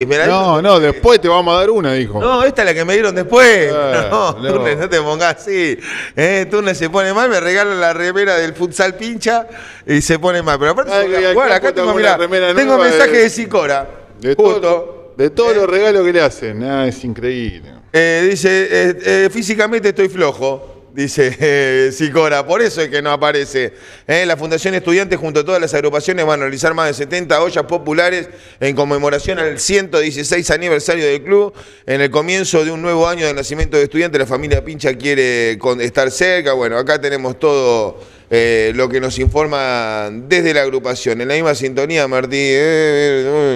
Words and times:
No, 0.00 0.62
no, 0.62 0.78
después 0.78 1.20
te 1.20 1.26
vamos 1.26 1.52
a 1.52 1.58
dar 1.58 1.70
una, 1.70 1.92
dijo. 1.94 2.20
No, 2.20 2.44
esta 2.44 2.62
es 2.62 2.66
la 2.66 2.72
que 2.74 2.84
me 2.84 2.92
dieron 2.92 3.12
después. 3.16 3.48
Eh, 3.48 3.72
no, 4.10 4.32
no. 4.38 4.48
Turnes, 4.48 4.78
no 4.78 4.88
te 4.88 5.00
pongas 5.00 5.38
así. 5.38 5.76
Eh, 6.14 6.46
Turnes 6.48 6.78
se 6.78 6.88
pone 6.88 7.12
mal, 7.12 7.28
me 7.28 7.40
regalan 7.40 7.80
la 7.80 7.92
remera 7.92 8.36
del 8.36 8.54
futsal 8.54 8.94
pincha 8.94 9.48
y 9.84 10.00
se 10.00 10.20
pone 10.20 10.40
mal. 10.40 10.56
Pero 10.56 10.70
aparte, 10.70 10.92
Ay, 10.92 11.12
acá 11.16 11.32
bueno, 11.34 11.52
acá 11.52 11.72
tengo, 11.74 11.94
mirá, 11.94 12.16
tengo 12.54 12.78
mensaje 12.78 13.10
de- 13.10 13.22
de 13.24 13.30
Sicora. 13.30 13.88
De, 14.20 14.36
todo, 14.36 15.14
de 15.16 15.30
todos 15.30 15.56
los 15.56 15.68
regalos 15.68 16.04
que 16.06 16.12
le 16.12 16.20
hacen. 16.20 16.62
Ah, 16.62 16.86
es 16.86 17.02
increíble. 17.02 17.74
Eh, 17.92 18.28
dice, 18.30 18.68
eh, 18.70 18.98
eh, 19.04 19.28
físicamente 19.32 19.88
estoy 19.88 20.08
flojo. 20.08 20.77
Dice 20.98 21.32
eh, 21.38 21.90
Sicora, 21.92 22.44
por 22.44 22.60
eso 22.60 22.80
es 22.80 22.88
que 22.88 23.00
no 23.00 23.12
aparece. 23.12 23.72
Eh, 24.08 24.26
la 24.26 24.36
Fundación 24.36 24.74
Estudiantes 24.74 25.16
junto 25.16 25.38
a 25.38 25.44
todas 25.44 25.60
las 25.60 25.72
agrupaciones 25.72 26.26
van 26.26 26.40
a 26.40 26.42
realizar 26.42 26.74
más 26.74 26.88
de 26.88 26.94
70 26.94 27.40
ollas 27.40 27.62
populares 27.66 28.28
en 28.58 28.74
conmemoración 28.74 29.38
al 29.38 29.60
116 29.60 30.50
aniversario 30.50 31.06
del 31.06 31.22
club. 31.22 31.54
En 31.86 32.00
el 32.00 32.10
comienzo 32.10 32.64
de 32.64 32.72
un 32.72 32.82
nuevo 32.82 33.06
año 33.06 33.26
de 33.26 33.32
nacimiento 33.32 33.76
de 33.76 33.84
estudiantes, 33.84 34.18
la 34.18 34.26
familia 34.26 34.64
Pincha 34.64 34.92
quiere 34.94 35.56
estar 35.78 36.10
cerca. 36.10 36.54
Bueno, 36.54 36.76
acá 36.76 37.00
tenemos 37.00 37.38
todo 37.38 38.00
eh, 38.28 38.72
lo 38.74 38.88
que 38.88 39.00
nos 39.00 39.20
informa 39.20 40.10
desde 40.10 40.52
la 40.52 40.62
agrupación. 40.62 41.20
En 41.20 41.28
la 41.28 41.34
misma 41.34 41.54
sintonía, 41.54 42.08
Martí. 42.08 42.54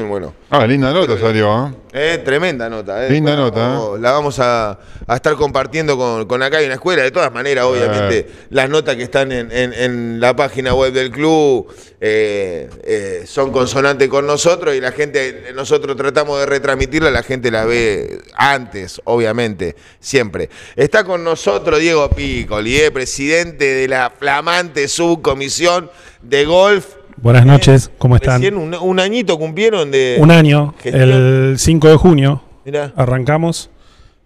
bueno. 0.08 0.32
Ah, 0.48 0.64
linda 0.64 0.92
nota 0.92 1.18
salió, 1.18 1.66
¿eh? 1.66 1.81
Eh, 1.94 2.22
tremenda 2.24 2.70
nota. 2.70 3.06
Eh. 3.06 3.10
Linda 3.10 3.32
Bueno, 3.36 3.44
nota, 3.50 3.96
¿eh? 3.96 4.00
La 4.00 4.12
vamos 4.12 4.38
a, 4.38 4.78
a 5.06 5.14
estar 5.16 5.34
compartiendo 5.34 5.96
con, 5.98 6.26
con 6.26 6.42
acá 6.42 6.62
en 6.62 6.68
la 6.70 6.76
escuela. 6.76 7.02
De 7.02 7.10
todas 7.10 7.30
maneras, 7.32 7.64
obviamente, 7.66 8.26
las 8.48 8.70
notas 8.70 8.96
que 8.96 9.02
están 9.02 9.30
en, 9.30 9.52
en- 9.52 9.74
en 9.74 10.20
la 10.20 10.34
página 10.34 10.72
web 10.74 10.92
del 10.94 11.10
club 11.10 11.66
eh, 12.00 12.70
eh, 12.84 13.24
son 13.26 13.52
consonantes 13.52 14.08
con 14.08 14.26
nosotros 14.26 14.74
y 14.74 14.80
la 14.80 14.92
gente, 14.92 15.52
nosotros 15.54 15.94
tratamos 15.96 16.40
de 16.40 16.46
retransmitirla, 16.46 17.10
la 17.10 17.22
gente 17.22 17.50
la 17.50 17.66
ve 17.66 18.20
antes, 18.36 19.00
obviamente, 19.04 19.76
siempre. 20.00 20.48
Está 20.76 21.04
con 21.04 21.22
nosotros 21.22 21.78
Diego 21.78 22.08
Piccoli, 22.08 22.88
presidente 22.90 23.66
de 23.66 23.86
la 23.88 24.10
flamante 24.18 24.88
subcomisión 24.88 25.90
de 26.22 26.44
golf. 26.46 26.86
Buenas 27.22 27.46
noches, 27.46 27.90
¿cómo 27.98 28.16
están? 28.16 28.40
Recién 28.40 28.56
un, 28.56 28.74
un 28.74 28.98
añito 28.98 29.38
cumplieron 29.38 29.92
de... 29.92 30.16
Un 30.20 30.32
año, 30.32 30.74
Gestión. 30.82 31.08
el 31.10 31.54
5 31.56 31.88
de 31.88 31.94
junio, 31.96 32.42
Mirá. 32.64 32.92
arrancamos 32.96 33.70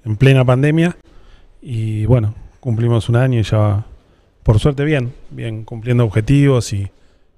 en 0.07 0.17
plena 0.17 0.47
pandemia 0.47 0.97
y 1.61 2.07
bueno, 2.07 2.35
cumplimos 2.59 3.11
un 3.11 3.17
año 3.17 3.39
y 3.39 3.43
ya, 3.43 3.85
por 4.43 4.59
suerte, 4.61 4.83
bien, 4.85 5.13
bien, 5.31 5.65
cumpliendo 5.65 6.05
objetivos 6.05 6.73
y, 6.73 6.91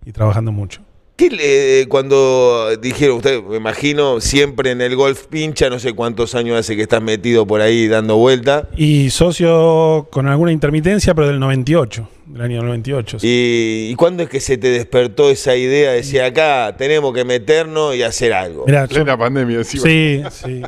y 0.06 0.12
trabajando 0.12 0.53
mucho. 0.53 0.83
¿Qué 1.19 1.31
le- 1.31 1.89
cuando 1.89 2.77
dijeron 2.81 3.17
usted, 3.17 3.43
me 3.43 3.57
imagino, 3.57 4.21
siempre 4.21 4.71
en 4.71 4.81
el 4.81 4.95
golf 4.95 5.27
pincha, 5.27 5.69
no 5.69 5.81
sé 5.81 5.93
cuántos 5.93 6.37
años 6.37 6.57
hace 6.57 6.77
que 6.77 6.83
estás 6.83 7.03
metido 7.03 7.45
por 7.45 7.61
ahí 7.61 7.89
dando 7.89 8.17
vuelta? 8.17 8.69
Y 8.77 9.11
socio 9.11 10.07
con 10.13 10.29
alguna 10.29 10.53
intermitencia, 10.53 11.17
pero 11.17 11.27
del 11.27 11.41
98, 11.41 12.09
del 12.27 12.41
año 12.43 12.63
98. 12.63 13.19
sí. 13.19 13.27
¿Y, 13.27 13.91
y 13.91 13.95
cuándo 13.97 14.23
es 14.23 14.29
que 14.29 14.39
se 14.39 14.59
te 14.59 14.69
despertó 14.71 15.29
esa 15.29 15.57
idea 15.57 15.91
de 15.91 15.97
decir 15.97 16.23
acá 16.23 16.77
tenemos 16.79 17.13
que 17.13 17.25
meternos 17.25 17.97
y 17.97 18.05
hacer 18.05 18.33
algo? 18.33 18.65
Mirá, 18.67 18.85
yo- 18.87 18.95
Plena 18.95 19.19
pandemia, 19.19 19.57
encima. 19.59 19.83
Sí, 19.83 20.23
sí. 20.31 20.63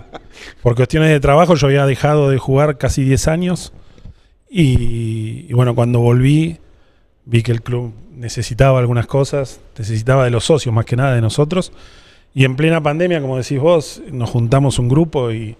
Por 0.64 0.74
cuestiones 0.74 1.10
de 1.10 1.20
trabajo 1.20 1.54
yo 1.54 1.68
había 1.68 1.86
dejado 1.86 2.28
de 2.28 2.38
jugar 2.38 2.76
casi 2.76 3.04
10 3.04 3.28
años 3.28 3.72
y, 4.50 5.46
y 5.48 5.52
bueno, 5.52 5.76
cuando 5.76 6.00
volví 6.00 6.58
vi 7.30 7.42
que 7.42 7.52
el 7.52 7.62
club 7.62 7.92
necesitaba 8.16 8.78
algunas 8.80 9.06
cosas, 9.06 9.60
necesitaba 9.78 10.24
de 10.24 10.30
los 10.30 10.44
socios 10.44 10.74
más 10.74 10.84
que 10.84 10.96
nada 10.96 11.14
de 11.14 11.20
nosotros 11.20 11.72
y 12.34 12.44
en 12.44 12.56
plena 12.56 12.82
pandemia, 12.82 13.20
como 13.20 13.36
decís 13.38 13.58
vos, 13.60 14.02
nos 14.10 14.28
juntamos 14.30 14.78
un 14.78 14.88
grupo 14.88 15.30
y 15.32 15.56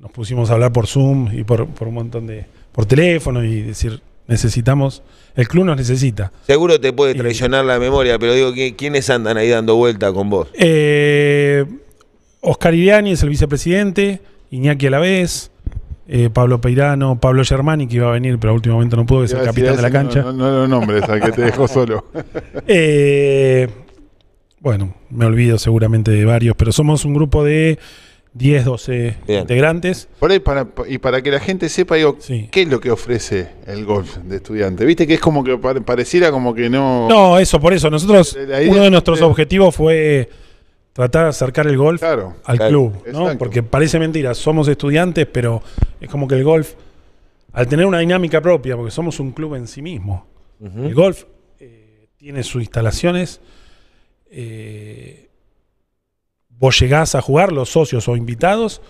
nos 0.00 0.10
pusimos 0.10 0.50
a 0.50 0.54
hablar 0.54 0.72
por 0.72 0.86
Zoom 0.86 1.30
y 1.38 1.44
por, 1.44 1.66
por 1.66 1.88
un 1.88 1.94
montón 1.94 2.26
de... 2.26 2.46
por 2.72 2.86
teléfono 2.86 3.44
y 3.44 3.62
decir, 3.62 4.00
necesitamos, 4.26 5.02
el 5.34 5.48
club 5.48 5.64
nos 5.64 5.76
necesita. 5.76 6.32
Seguro 6.46 6.80
te 6.80 6.92
puede 6.92 7.12
Y- 7.12 7.16
traicionar 7.18 7.64
la 7.64 7.78
memoria, 7.78 8.18
pero 8.18 8.34
digo, 8.34 8.52
¿qui- 8.52 8.74
¿quiénes 8.76 9.08
andan 9.10 9.36
ahí 9.36 9.48
dando 9.48 9.76
vuelta 9.76 10.12
con 10.12 10.28
vos? 10.30 10.48
Eh, 10.54 11.64
Oscar 12.40 12.74
Iriani 12.74 13.12
es 13.12 13.22
el 13.22 13.28
vicepresidente, 13.30 14.20
Iñaki 14.50 14.86
Alavés, 14.86 15.50
eh, 16.08 16.30
Pablo 16.32 16.60
Peirano, 16.60 17.18
Pablo 17.20 17.44
Germani, 17.44 17.86
que 17.88 17.96
iba 17.96 18.08
a 18.08 18.12
venir, 18.12 18.38
pero 18.38 18.52
a 18.52 18.54
último 18.54 18.74
momento 18.76 18.96
no 18.96 19.06
pudo, 19.06 19.20
que 19.20 19.26
es 19.26 19.32
el 19.32 19.42
capitán 19.44 19.76
de 19.76 19.82
la 19.82 19.90
cancha. 19.90 20.22
No, 20.22 20.32
no, 20.32 20.50
no 20.50 20.56
lo 20.60 20.68
nombres 20.68 21.02
al 21.04 21.20
que 21.20 21.32
te 21.32 21.42
dejó 21.42 21.66
solo. 21.68 22.04
Eh, 22.68 23.68
bueno, 24.60 24.94
me 25.10 25.24
olvido 25.24 25.58
seguramente 25.58 26.10
de 26.10 26.24
varios, 26.24 26.56
pero 26.56 26.72
somos 26.72 27.04
un 27.04 27.14
grupo 27.14 27.44
de 27.44 27.78
10, 28.34 28.64
12 28.64 29.16
Bien. 29.26 29.40
integrantes. 29.40 30.08
Por 30.18 30.30
ahí, 30.30 30.40
para, 30.40 30.66
y 30.88 30.98
para 30.98 31.22
que 31.22 31.30
la 31.30 31.40
gente 31.40 31.68
sepa, 31.68 31.94
digo, 31.96 32.16
Sí. 32.18 32.48
¿qué 32.50 32.62
es 32.62 32.68
lo 32.68 32.80
que 32.80 32.90
ofrece 32.90 33.48
el 33.66 33.84
golf 33.84 34.16
de 34.18 34.36
estudiante? 34.36 34.84
Viste 34.84 35.06
que 35.06 35.14
es 35.14 35.20
como 35.20 35.42
que 35.44 35.56
pare- 35.58 35.80
pareciera 35.80 36.30
como 36.30 36.54
que 36.54 36.68
no. 36.68 37.08
No, 37.08 37.38
eso, 37.38 37.60
por 37.60 37.72
eso. 37.72 37.90
Nosotros, 37.90 38.36
uno 38.38 38.80
de 38.80 38.84
es- 38.86 38.90
nuestros 38.90 39.22
objetivos 39.22 39.74
fue 39.74 40.28
tratar 40.96 41.24
de 41.24 41.28
acercar 41.28 41.66
el 41.66 41.76
golf 41.76 42.00
Claro. 42.00 42.34
al 42.44 42.56
Claro, 42.56 42.70
club, 42.70 42.92
¿no? 43.12 43.20
exacto. 43.20 43.38
Porque 43.38 43.62
parece 43.62 43.98
mentira, 43.98 44.34
somos 44.34 44.66
estudiantes, 44.68 45.26
pero 45.26 45.62
es 46.00 46.08
como 46.08 46.26
que 46.26 46.34
el 46.36 46.42
golf, 46.44 46.72
al 47.52 47.68
tener 47.68 47.86
una 47.86 47.98
dinámica 48.00 48.40
propia, 48.40 48.76
porque 48.76 48.90
somos 48.90 49.20
un 49.20 49.30
club 49.32 49.54
en 49.54 49.66
sí 49.68 49.82
mismo, 49.82 50.26
el 50.60 50.94
golf 50.94 51.24
eh, 51.60 52.08
tiene 52.16 52.42
sus 52.42 52.62
instalaciones, 52.62 53.40
eh, 54.30 55.28
vos 56.48 56.80
llegás 56.80 57.14
a 57.14 57.20
jugar, 57.20 57.52
los 57.52 57.68
socios 57.68 58.08
o 58.08 58.16
invitados, 58.16 58.80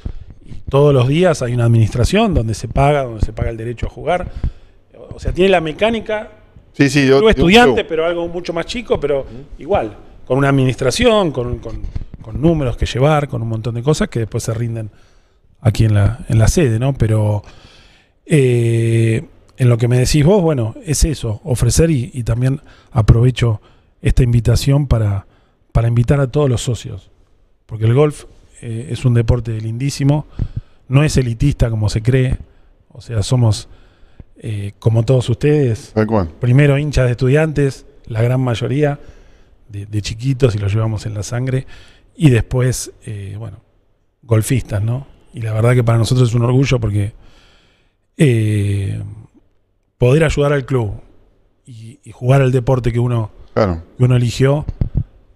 y 0.44 0.52
todos 0.70 0.94
los 0.94 1.08
días 1.08 1.42
hay 1.42 1.54
una 1.54 1.64
administración 1.64 2.34
donde 2.34 2.54
se 2.54 2.68
paga, 2.68 3.02
donde 3.02 3.24
se 3.26 3.32
paga 3.32 3.50
el 3.50 3.56
derecho 3.56 3.86
a 3.86 3.90
jugar. 3.90 4.30
O 5.10 5.18
sea, 5.18 5.32
tiene 5.32 5.50
la 5.50 5.60
mecánica 5.60 6.30
Sí, 6.72 6.88
sí, 6.88 7.02
de- 7.02 7.16
club 7.16 7.28
estudiante, 7.30 7.84
pero 7.84 8.06
algo 8.06 8.28
mucho 8.28 8.52
más 8.52 8.66
chico, 8.66 9.00
pero 9.00 9.26
igual, 9.58 9.96
con 10.26 10.38
una 10.38 10.48
administración, 10.48 11.31
con, 11.32 11.59
con- 11.59 11.82
con 12.22 12.41
números 12.41 12.76
que 12.76 12.87
llevar, 12.87 13.28
con 13.28 13.41
un 13.42 13.48
montón 13.48 13.76
de 13.76 13.82
cosas 13.84 14.09
que 14.09 14.19
después 14.19 14.42
se 14.42 14.53
rinden 14.53 14.91
aquí 15.60 15.84
en 15.84 15.94
la, 15.94 16.25
en 16.28 16.38
la 16.41 16.48
sede, 16.48 16.78
¿no? 16.81 16.92
Pero 16.92 17.42
eh, 18.25 19.25
en 19.56 19.69
lo 19.69 19.78
que 19.78 19.88
me 19.88 19.98
decís 19.98 20.25
vos, 20.25 20.42
bueno, 20.42 20.75
es 20.84 21.04
eso, 21.04 21.41
ofrecer 21.44 21.91
y, 21.91 22.10
y 22.12 22.25
también 22.25 22.60
aprovecho 22.91 23.60
esta 24.03 24.22
invitación 24.22 24.86
para, 24.86 25.26
para 25.72 25.88
invitar 25.88 26.20
a 26.20 26.26
todos 26.26 26.50
los 26.50 26.62
socios, 26.62 27.10
porque 27.66 27.84
el 27.84 27.94
golf 27.94 28.25
eh, 28.60 28.88
es 28.91 29.04
un 29.04 29.15
deporte 29.15 29.59
lindísimo, 29.60 30.26
no 30.88 31.04
es 31.04 31.16
elitista 31.16 31.70
como 31.70 31.88
se 31.88 32.03
cree, 32.03 32.38
o 32.92 33.00
sea, 33.00 33.22
somos, 33.22 33.69
eh, 34.38 34.72
como 34.78 35.04
todos 35.04 35.28
ustedes, 35.31 35.92
primero 36.41 36.76
hinchas 36.78 37.06
de 37.06 37.12
estudiantes, 37.12 37.86
la 38.06 38.22
gran 38.22 38.41
mayoría 38.41 38.98
de, 39.69 39.87
de 39.87 40.03
chiquitos 40.03 40.54
y 40.54 40.59
los 40.59 40.72
llevamos 40.72 41.06
en 41.06 41.15
la 41.15 41.22
sangre, 41.22 41.66
y 42.16 42.31
después, 42.31 42.93
eh, 43.04 43.34
bueno, 43.38 43.59
golfistas, 44.22 44.82
¿no? 44.82 45.06
Y 45.34 45.41
la 45.41 45.53
verdad 45.53 45.75
que 45.75 45.84
para 45.84 45.99
nosotros 45.99 46.28
es 46.31 46.34
un 46.34 46.43
orgullo 46.43 46.81
porque 46.81 47.12
eh, 48.16 49.03
poder 49.99 50.25
ayudar 50.25 50.53
al 50.53 50.65
club 50.65 50.93
y, 51.66 51.99
y 52.04 52.12
jugar 52.12 52.43
al 52.43 52.53
deporte 52.53 52.93
que 52.93 52.99
uno, 52.99 53.31
Claro. 53.54 53.82
que 53.97 54.04
uno 54.04 54.16
eligió 54.16 54.65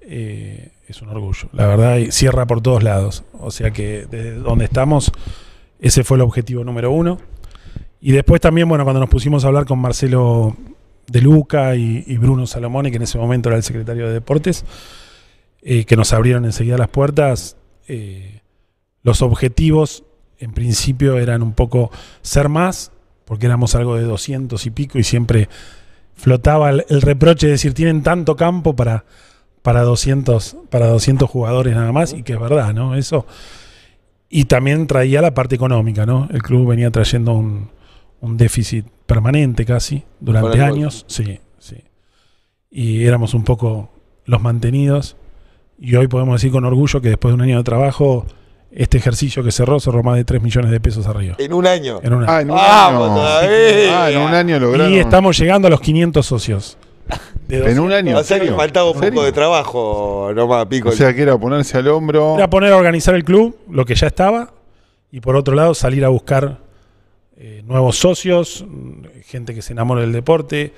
eh, 0.02 0.72
es 0.88 1.00
un 1.02 1.08
orgullo. 1.08 1.48
La 1.52 1.66
verdad, 1.66 1.96
y 1.98 2.10
cierra 2.12 2.46
por 2.46 2.60
todos 2.60 2.82
lados. 2.82 3.24
O 3.38 3.50
sea 3.50 3.70
que 3.70 4.06
desde 4.10 4.34
donde 4.34 4.64
estamos, 4.64 5.12
ese 5.78 6.02
fue 6.04 6.16
el 6.16 6.22
objetivo 6.22 6.64
número 6.64 6.90
uno. 6.90 7.18
Y 8.00 8.12
después 8.12 8.40
también, 8.40 8.68
bueno, 8.68 8.84
cuando 8.84 9.00
nos 9.00 9.08
pusimos 9.10 9.44
a 9.44 9.48
hablar 9.48 9.66
con 9.66 9.78
Marcelo 9.78 10.56
De 11.10 11.20
Luca 11.20 11.74
y, 11.74 12.16
Bruno 12.18 12.46
Salomone, 12.46 12.90
que 12.90 12.96
en 12.98 13.02
ese 13.02 13.18
momento 13.18 13.48
era 13.48 13.56
el 13.56 13.64
secretario 13.64 14.06
de 14.06 14.12
Deportes, 14.12 14.64
eh, 15.62 15.84
que 15.84 15.96
nos 15.96 16.12
abrieron 16.12 16.44
enseguida 16.44 16.78
las 16.78 16.88
puertas, 16.88 17.56
eh, 17.88 18.42
los 19.02 19.20
objetivos 19.20 20.04
en 20.38 20.52
principio 20.52 21.18
eran 21.18 21.42
un 21.42 21.52
poco 21.52 21.90
ser 22.22 22.48
más, 22.48 22.92
porque 23.24 23.46
éramos 23.46 23.74
algo 23.74 23.96
de 23.96 24.04
200 24.04 24.64
y 24.64 24.70
pico 24.70 24.98
y 24.98 25.02
siempre 25.02 25.48
flotaba 26.14 26.70
el, 26.70 26.84
el 26.88 27.02
reproche 27.02 27.46
de 27.46 27.52
decir, 27.52 27.74
tienen 27.74 28.02
tanto 28.02 28.36
campo 28.36 28.76
para, 28.76 29.04
para, 29.62 29.82
200, 29.82 30.58
para 30.70 30.86
200 30.86 31.28
jugadores 31.28 31.74
nada 31.74 31.90
más, 31.90 32.12
y 32.12 32.22
que 32.22 32.34
es 32.34 32.40
verdad, 32.40 32.72
¿no? 32.72 32.94
Eso. 32.94 33.26
Y 34.28 34.44
también 34.44 34.86
traía 34.86 35.20
la 35.20 35.34
parte 35.34 35.56
económica, 35.56 36.06
¿no? 36.06 36.28
El 36.32 36.42
club 36.42 36.68
venía 36.68 36.90
trayendo 36.90 37.32
un, 37.32 37.68
un 38.20 38.36
déficit 38.36 38.86
permanente 39.06 39.64
casi 39.64 40.04
durante 40.20 40.60
años. 40.62 41.04
Sí, 41.08 41.40
sí. 41.58 41.76
Y 42.70 43.04
éramos 43.04 43.34
un 43.34 43.44
poco 43.44 43.90
los 44.26 44.40
mantenidos. 44.40 45.16
Y 45.78 45.96
hoy 45.96 46.08
podemos 46.08 46.34
decir 46.40 46.52
con 46.52 46.64
orgullo 46.64 47.00
que 47.00 47.08
después 47.08 47.30
de 47.32 47.34
un 47.36 47.40
año 47.42 47.56
de 47.58 47.64
trabajo, 47.64 48.26
este 48.70 48.98
ejercicio 48.98 49.42
que 49.42 49.50
cerró 49.50 49.80
cerró 49.80 50.02
más 50.02 50.16
de 50.16 50.24
3 50.24 50.42
millones 50.42 50.70
de 50.70 50.78
pesos 50.78 51.06
arriba. 51.06 51.36
En 51.38 51.52
un 51.54 51.66
año. 51.66 52.00
En 52.02 52.12
una- 52.12 52.26
Ah, 52.36 52.40
en 52.42 52.50
un 52.50 52.56
Vamos 52.56 53.10
año. 53.10 53.20
Ah, 53.92 54.10
en 54.10 54.18
un 54.18 54.34
año 54.34 54.60
lograron. 54.60 54.92
y 54.92 54.98
estamos 54.98 55.38
llegando 55.38 55.68
a 55.68 55.70
los 55.70 55.80
500 55.80 56.24
socios. 56.26 56.76
En 57.48 57.58
200. 57.58 57.78
un 57.84 57.92
año. 57.92 58.18
O 58.18 58.22
sea 58.22 58.36
¿En 58.36 58.44
que 58.44 58.52
faltaba 58.52 58.90
un 58.90 59.00
poco 59.00 59.24
de 59.24 59.32
trabajo 59.32 60.30
nomás, 60.36 60.66
Pico. 60.66 60.90
O 60.90 60.92
sea, 60.92 61.12
que 61.12 61.22
era 61.22 61.36
ponerse 61.36 61.78
al 61.78 61.88
hombro. 61.88 62.36
Era 62.36 62.48
poner 62.48 62.72
a 62.72 62.76
organizar 62.76 63.16
el 63.16 63.24
club, 63.24 63.56
lo 63.68 63.84
que 63.84 63.96
ya 63.96 64.06
estaba, 64.06 64.52
y 65.10 65.20
por 65.20 65.34
otro 65.34 65.56
lado 65.56 65.74
salir 65.74 66.04
a 66.04 66.08
buscar 66.10 66.58
eh, 67.42 67.62
nuevos 67.66 67.96
socios, 67.96 68.64
mm, 68.68 69.22
gente 69.24 69.54
que 69.54 69.62
se 69.62 69.72
enamore 69.72 70.02
del 70.02 70.12
deporte, 70.12 70.72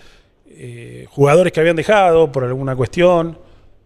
eh, 0.48 1.06
jugadores 1.10 1.52
que 1.52 1.58
habían 1.60 1.76
dejado 1.76 2.30
por 2.30 2.44
alguna 2.44 2.76
cuestión. 2.76 3.36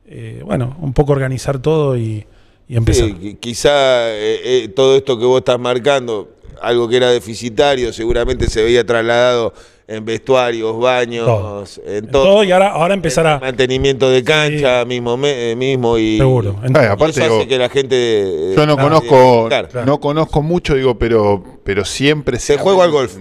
eh, 0.08 0.40
bueno, 0.44 0.76
un 0.80 0.92
poco 0.92 1.10
organizar 1.12 1.58
todo 1.58 1.96
y, 1.96 2.24
empezar. 2.68 3.06
Sí, 3.06 3.14
qui- 3.14 3.36
quizá 3.40 3.70
eh, 4.14 4.68
todo 4.74 4.94
esto 4.96 5.18
que 5.18 5.24
vos 5.24 5.38
estás 5.38 5.58
marcando, 5.58 6.35
algo 6.60 6.88
que 6.88 6.96
era 6.96 7.10
deficitario, 7.10 7.92
seguramente 7.92 8.48
se 8.48 8.62
veía 8.62 8.84
trasladado 8.84 9.52
en 9.88 10.04
vestuarios, 10.04 10.76
baños, 10.80 11.24
Todo. 11.26 11.64
en 11.86 12.04
En 12.06 12.10
todo. 12.10 12.24
todo, 12.24 12.44
y 12.44 12.50
ahora, 12.50 12.70
ahora 12.72 12.92
empezar 12.94 13.24
a. 13.24 13.38
mantenimiento 13.38 14.10
de 14.10 14.24
cancha 14.24 14.84
mismo 14.84 15.16
me- 15.16 15.52
eh, 15.52 15.54
mismo 15.54 15.96
y 15.96 16.16
Seguro. 16.18 16.56
En- 16.64 16.76
Ay, 16.76 16.86
y 16.86 16.88
aparte, 16.88 17.24
eso 17.24 17.36
hace 17.38 17.46
que 17.46 17.56
la 17.56 17.68
gente 17.68 17.94
eh, 17.96 18.54
Yo 18.56 18.66
no 18.66 18.76
conozco, 18.76 19.46
claro. 19.48 19.68
No 19.84 20.00
conozco 20.00 20.42
mucho, 20.42 20.74
digo, 20.74 20.98
pero, 20.98 21.60
pero 21.62 21.84
siempre 21.84 22.36
Te 22.36 22.58
juego 22.58 22.82
al 22.82 22.90
golf. 22.90 23.16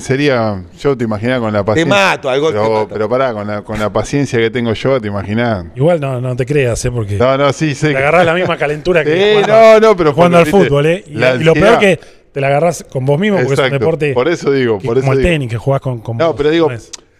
Sería, 0.00 0.64
yo 0.80 0.96
te 0.96 1.04
imaginaba 1.04 1.40
con 1.40 1.52
la 1.52 1.60
Te 1.60 1.64
paciencia. 1.64 1.94
mato, 1.94 2.28
al 2.30 2.40
golf 2.40 2.54
te 2.54 2.60
Pero, 2.60 2.72
mato. 2.72 2.88
pero 2.92 3.08
pará, 3.08 3.32
con 3.32 3.46
la, 3.46 3.62
con 3.62 3.78
la 3.78 3.92
paciencia 3.92 4.38
que 4.38 4.50
tengo 4.50 4.72
yo, 4.72 5.00
te 5.00 5.06
imaginás. 5.08 5.66
Igual 5.76 6.00
no, 6.00 6.20
no 6.20 6.34
te 6.34 6.44
creas, 6.44 6.84
¿eh? 6.84 6.90
porque 6.90 7.14
No, 7.16 7.36
no, 7.38 7.52
sí, 7.52 7.74
sé. 7.74 7.88
te 7.88 7.92
que- 7.92 7.98
agarrás 7.98 8.26
la 8.26 8.34
misma 8.34 8.56
calentura 8.56 9.04
que 9.04 9.42
Sí, 9.44 9.48
no, 9.48 9.78
no, 9.80 9.96
pero 9.96 10.12
jugando 10.12 10.38
al 10.38 10.46
fútbol, 10.46 10.86
¿eh? 10.86 11.04
Y, 11.06 11.14
la 11.14 11.36
y 11.36 11.44
lo 11.44 11.54
peor 11.54 11.78
que 11.78 12.00
te 12.34 12.40
la 12.40 12.48
agarrás 12.48 12.84
con 12.90 13.06
vos 13.06 13.18
mismo, 13.18 13.38
porque 13.38 13.54
es 13.54 13.58
un 13.60 13.70
deporte 13.78 14.12
por 14.12 14.28
eso 14.28 14.50
digo, 14.50 14.78
que- 14.80 14.88
por 14.88 14.98
eso 14.98 15.02
como 15.04 15.12
el 15.12 15.18
digo. 15.20 15.30
tenis, 15.30 15.48
que 15.50 15.56
jugás 15.56 15.80
con, 15.80 16.00
con 16.00 16.16
No, 16.16 16.26
vos, 16.26 16.34
pero 16.36 16.50
digo, 16.50 16.68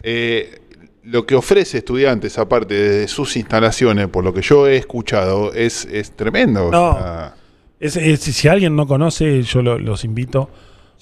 eh, 0.02 0.58
lo 1.05 1.25
que 1.25 1.34
ofrece 1.37 1.78
estudiantes, 1.78 2.37
aparte 2.37 2.75
de 2.75 3.08
sus 3.08 3.37
instalaciones, 3.37 4.08
por 4.08 4.25
lo 4.25 4.34
que 4.34 4.43
yo 4.43 4.66
he 4.66 4.76
escuchado, 4.76 5.52
es, 5.55 5.84
es 5.87 6.11
tremendo. 6.16 6.66
o 6.66 6.70
No. 6.72 6.93
sea, 6.94 7.34
Es- 7.78 7.96
es- 7.96 8.20
si 8.20 8.49
alguien 8.49 8.75
no 8.75 8.87
conoce, 8.88 9.43
yo 9.43 9.62
lo- 9.62 9.78
los 9.78 10.05
invito. 10.05 10.49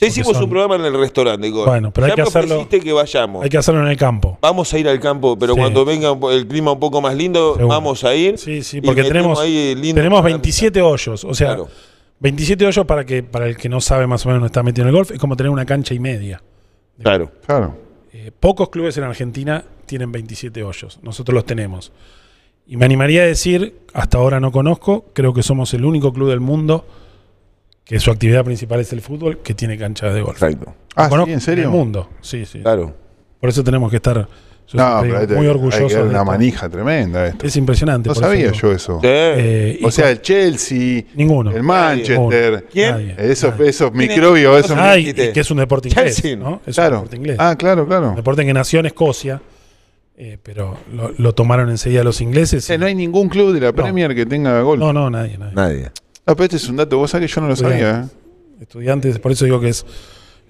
Ya 0.01 0.09
hicimos 0.09 0.33
son- 0.33 0.45
un 0.45 0.51
programa 0.51 0.75
en 0.77 0.85
el 0.85 0.99
restaurante, 0.99 1.47
Igor. 1.47 1.69
Bueno, 1.69 1.91
pero 1.93 2.07
hay 2.07 2.11
Ya 2.11 2.17
que 2.17 2.23
hacerlo- 2.23 2.67
que 2.69 2.93
vayamos. 2.93 3.45
Hay 3.45 3.51
que 3.51 3.57
hacerlo 3.59 3.83
en 3.83 3.89
el 3.89 3.97
campo. 3.97 4.37
Vamos 4.43 4.73
a 4.75 4.79
ir 4.79 4.89
al 4.89 4.99
campo, 4.99 5.39
pero 5.39 5.55
Sí. 5.55 5.61
cuando 5.61 5.85
venga 5.85 6.13
el 6.33 6.47
clima 6.49 6.73
un 6.73 6.81
poco 6.81 7.01
más 7.01 7.15
lindo, 7.15 7.55
Seguro. 7.55 7.69
vamos 7.69 8.03
a 8.05 8.15
ir. 8.15 8.37
Sí, 8.37 8.63
sí, 8.63 8.81
porque 8.81 9.05
tenemos, 9.05 9.39
ahí 9.39 9.75
lindo 9.77 10.01
tenemos 10.01 10.21
para- 10.23 10.33
27 10.35 10.83
hoyos. 10.83 11.23
O 11.25 11.35
sea, 11.35 11.49
Claro. 11.49 11.69
27 12.23 12.65
hoyos 12.65 12.87
para 12.87 13.05
que 13.05 13.23
para 13.25 13.49
el 13.49 13.57
que 13.57 13.69
no 13.69 13.81
sabe 13.81 14.07
más 14.07 14.25
o 14.25 14.29
menos 14.29 14.41
no 14.41 14.47
está 14.47 14.63
metido 14.63 14.85
en 14.85 14.91
el 14.91 14.95
golf, 14.95 15.11
es 15.11 15.19
como 15.19 15.37
tener 15.37 15.51
una 15.51 15.67
cancha 15.67 15.93
y 15.93 15.99
media. 15.99 16.41
Claro. 17.03 17.33
claro. 17.45 17.77
Eh, 18.13 18.31
pocos 18.39 18.71
clubes 18.71 18.97
en 18.97 19.05
Argentina 19.05 19.65
tienen 19.87 20.13
27 20.13 20.63
hoyos. 20.63 21.01
Nosotros 21.03 21.35
los 21.35 21.45
tenemos. 21.45 21.93
Y 22.65 22.77
me 22.77 22.85
animaría 22.85 23.23
a 23.23 23.27
decir, 23.27 23.81
hasta 23.93 24.19
ahora 24.19 24.39
no 24.39 24.53
conozco, 24.53 25.07
creo 25.13 25.35
que 25.35 25.43
somos 25.43 25.75
el 25.75 25.85
único 25.85 26.13
club 26.13 26.31
del 26.31 26.39
mundo 26.39 26.87
que 27.85 27.99
su 27.99 28.13
actividad 28.13 28.45
principal 28.45 28.79
es 28.79 28.93
el 28.93 29.01
fútbol, 29.01 29.39
que 29.39 29.55
tiene 29.55 29.77
canchas 29.77 30.15
de 30.15 30.23
golf. 30.23 30.41
Exacto. 30.41 30.75
Ah, 30.95 31.09
Conozco 31.09 31.27
¿sí? 31.27 31.33
¿En 31.33 31.41
serio? 31.41 31.65
el 31.65 31.71
mundo, 31.71 32.09
sí, 32.21 32.47
sí. 32.47 32.61
Claro. 32.61 32.95
Por 33.41 33.51
eso 33.51 33.65
tenemos 33.65 33.91
que 33.91 33.97
estar 33.97 34.29
yo 34.73 34.79
No, 34.79 34.99
pero 35.03 35.15
digo, 35.15 35.27
que- 35.29 35.35
muy 35.35 35.47
hay 35.47 35.87
que 35.89 35.95
de 35.97 36.03
una 36.03 36.13
esto. 36.13 36.25
manija 36.25 36.69
tremenda 36.69 37.27
esto. 37.27 37.47
Es 37.47 37.57
impresionante. 37.57 38.09
No 38.09 38.13
eso 38.13 38.21
sabía 38.23 38.51
yo 38.53 38.73
eso. 38.73 38.95
Sí. 39.01 39.07
Eh, 39.09 39.81
O 39.83 39.91
sea, 39.91 40.11
el 40.11 40.21
Chelsea, 40.23 41.05
ninguno. 41.15 41.51
el 41.53 41.63
Manchester, 41.63 42.67
¿Quién? 42.73 42.91
Nadie. 42.93 43.15
esos, 43.33 43.51
Nadie. 43.53 43.69
esos 43.71 43.93
microbios, 43.93 44.65
esos... 44.65 44.77
Ah, 44.79 44.95
que 44.97 45.33
es 45.41 45.51
un 45.51 45.59
deporte 45.59 45.89
inglés, 45.89 46.17
Chelsea. 46.17 46.37
¿no? 46.37 46.61
Es 46.67 46.69
un 46.69 46.73
claro. 46.75 46.97
deporte 46.97 47.17
inglés. 47.17 47.37
Ah, 47.39 47.55
claro, 47.57 47.87
claro. 47.87 48.11
Un 48.11 48.17
deporte 48.17 48.45
que 48.45 48.53
nació 48.53 48.81
en 48.81 48.87
Escocia, 48.87 49.41
eh, 50.17 50.39
pero 50.43 50.77
lo, 50.95 51.13
lo 51.17 51.35
tomaron 51.35 51.71
enseguida 51.71 52.05
los 52.05 52.21
ingleses. 52.21 52.69
y- 52.69 52.73
Eh, 52.73 52.79
no 52.79 52.87
hay 52.87 52.95
ningún 52.95 53.29
club 53.29 53.53
de 53.53 53.61
la 53.61 53.73
Premier 53.73 54.15
que 54.15 54.27
tenga 54.27 54.61
golf. 54.63 54.81
no, 54.81 54.93
no, 54.93 55.11
nadie, 55.11 55.39
nadie. 55.39 55.55
Nadie. 55.55 55.91
Ah, 56.27 56.35
pero 56.35 56.45
este 56.45 56.57
es 56.57 56.69
un 56.69 56.77
dato, 56.77 56.99
vos 56.99 57.11
sabés 57.11 57.29
que 57.31 57.35
yo 57.35 57.41
no 57.41 57.49
lo 57.49 57.57
sabía. 57.57 58.09
Estudiantes, 58.61 59.19
por 59.19 59.33
eso 59.33 59.45
digo 59.45 59.61
que 59.61 59.71
es, 59.71 59.85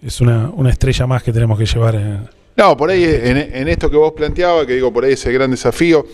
es 0.05 0.21
una, 0.21 0.51
una 0.51 0.69
estrella 0.71 1.07
más 1.07 1.23
que 1.23 1.33
tenemos 1.33 1.59
que 1.59 1.65
llevar. 1.65 1.95
en- 1.95 2.29
No, 2.57 2.77
por 2.77 2.91
ahí 2.91 3.05
en, 3.05 3.37
en 3.37 3.69
esto 3.69 3.91
que 3.91 3.97
vos 3.97 4.13
planteabas, 4.13 4.67
que 4.67 4.75
digo, 4.75 4.93
por 4.93 5.05
ahí 5.05 5.13
ese 5.13 5.33
gran 5.33 5.51
desafío, 5.51 6.07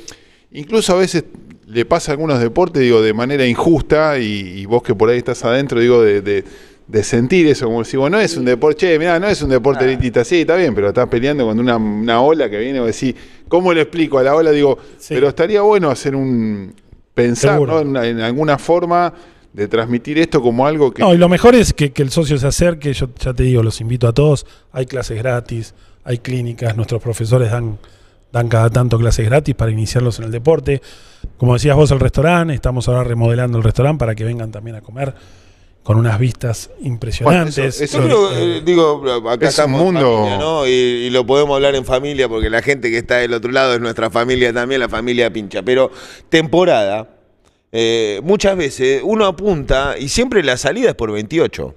incluso 0.52 0.93
a 0.94 0.99
veces 0.99 1.25
le 1.67 1.85
pasa 1.85 2.12
a 2.12 2.14
algunos 2.14 2.40
deportes, 2.40 2.82
digo, 2.82 3.02
de 3.02 3.12
manera 3.12 3.44
injusta, 3.46 4.19
y, 4.19 4.61
y 4.61 4.67
vos 4.67 4.82
que 4.82 4.94
por 4.94 5.11
ahí 5.11 5.19
estás 5.19 5.44
adentro, 5.44 5.81
digo, 5.81 6.02
de, 6.02 6.23
de- 6.23 6.44
de 6.88 7.02
sentir 7.05 7.46
eso, 7.49 7.67
como 7.67 7.85
si 7.85 7.99
vos 7.99 8.11
no 8.11 8.19
es 8.19 8.35
un 8.38 8.46
deporte, 8.46 8.87
che, 8.87 8.99
mirá, 8.99 9.20
no 9.20 9.29
es 9.29 9.43
un 9.43 9.50
deporte 9.50 9.85
elitista, 9.85 10.25
sí, 10.25 10.40
está 10.40 10.56
bien, 10.56 10.75
pero 10.75 10.88
estás 10.88 11.06
peleando 11.06 11.44
con 11.44 11.61
una, 11.61 11.76
una 11.76 12.23
ola 12.23 12.49
que 12.49 12.58
viene, 12.58 12.81
vos 12.81 12.99
decís, 12.99 13.14
¿cómo 13.46 13.75
le 13.75 13.82
explico 13.82 14.17
a 14.19 14.23
la 14.23 14.34
ola? 14.34 14.50
Digo, 14.52 14.79
Sí. 14.96 15.12
pero 15.12 15.29
estaría 15.29 15.61
bueno 15.61 15.91
hacer 15.91 16.17
un, 16.17 16.73
pensar. 17.12 17.61
¿no? 17.61 17.81
en, 17.81 17.94
en 17.94 18.20
alguna 18.20 18.56
forma 18.56 19.12
de 19.52 19.66
transmitir 19.68 20.18
esto 20.18 20.40
como 20.42 20.66
algo 20.66 20.92
que... 20.92 21.02
No, 21.02 21.12
y 21.14 21.18
lo 21.18 21.28
mejor 21.28 21.54
es 21.54 21.72
que, 21.72 21.90
que 21.92 22.02
el 22.02 22.10
socio 22.10 22.38
se 22.38 22.46
acerque. 22.46 22.92
Yo 22.92 23.08
ya 23.18 23.32
te 23.34 23.42
digo, 23.44 23.62
los 23.62 23.80
invito 23.80 24.06
a 24.06 24.12
todos. 24.12 24.46
Hay 24.72 24.86
clases 24.86 25.18
gratis, 25.18 25.74
hay 26.04 26.18
clínicas. 26.18 26.76
Nuestros 26.76 27.02
profesores 27.02 27.50
dan, 27.50 27.78
dan 28.32 28.48
cada 28.48 28.70
tanto 28.70 28.98
clases 28.98 29.26
gratis 29.26 29.54
para 29.54 29.70
iniciarlos 29.70 30.18
en 30.18 30.26
el 30.26 30.30
deporte. 30.30 30.80
Como 31.38 31.54
decías 31.54 31.74
vos, 31.76 31.90
el 31.90 31.98
restaurante. 32.00 32.54
Estamos 32.54 32.86
ahora 32.88 33.04
remodelando 33.04 33.58
el 33.58 33.64
restaurante 33.64 33.98
para 33.98 34.14
que 34.14 34.24
vengan 34.24 34.50
también 34.52 34.76
a 34.76 34.80
comer 34.80 35.14
con 35.82 35.96
unas 35.96 36.18
vistas 36.18 36.70
impresionantes. 36.82 37.56
Bueno, 37.56 37.68
eso- 37.70 37.84
eso- 37.84 37.98
Yo 37.98 38.04
creo, 38.04 38.32
eh, 38.58 38.62
digo, 38.62 39.02
acá 39.30 39.46
es 39.46 39.58
un 39.58 39.64
estamos 39.64 39.82
mundo- 39.82 40.16
familia, 40.18 40.38
¿no? 40.38 40.66
Y, 40.66 40.70
y 40.70 41.10
lo 41.10 41.24
podemos 41.24 41.56
hablar 41.56 41.74
en 41.74 41.84
familia 41.86 42.28
porque 42.28 42.50
la 42.50 42.60
gente 42.60 42.90
que 42.90 42.98
está 42.98 43.16
del 43.16 43.32
otro 43.32 43.50
lado 43.50 43.72
es 43.72 43.80
nuestra 43.80 44.10
familia 44.10 44.52
también, 44.52 44.80
la 44.80 44.88
familia 44.90 45.32
pincha. 45.32 45.62
Pero 45.62 45.90
temporada, 46.28 47.08
eh, 47.73 48.20
muchas 48.23 48.56
veces 48.56 49.03
uno 49.05 49.26
apunta 49.26 49.97
y 49.99 50.09
siempre 50.09 50.43
la 50.43 50.56
salida 50.56 50.91
es 50.91 50.94
por 50.94 51.12
28. 51.12 51.75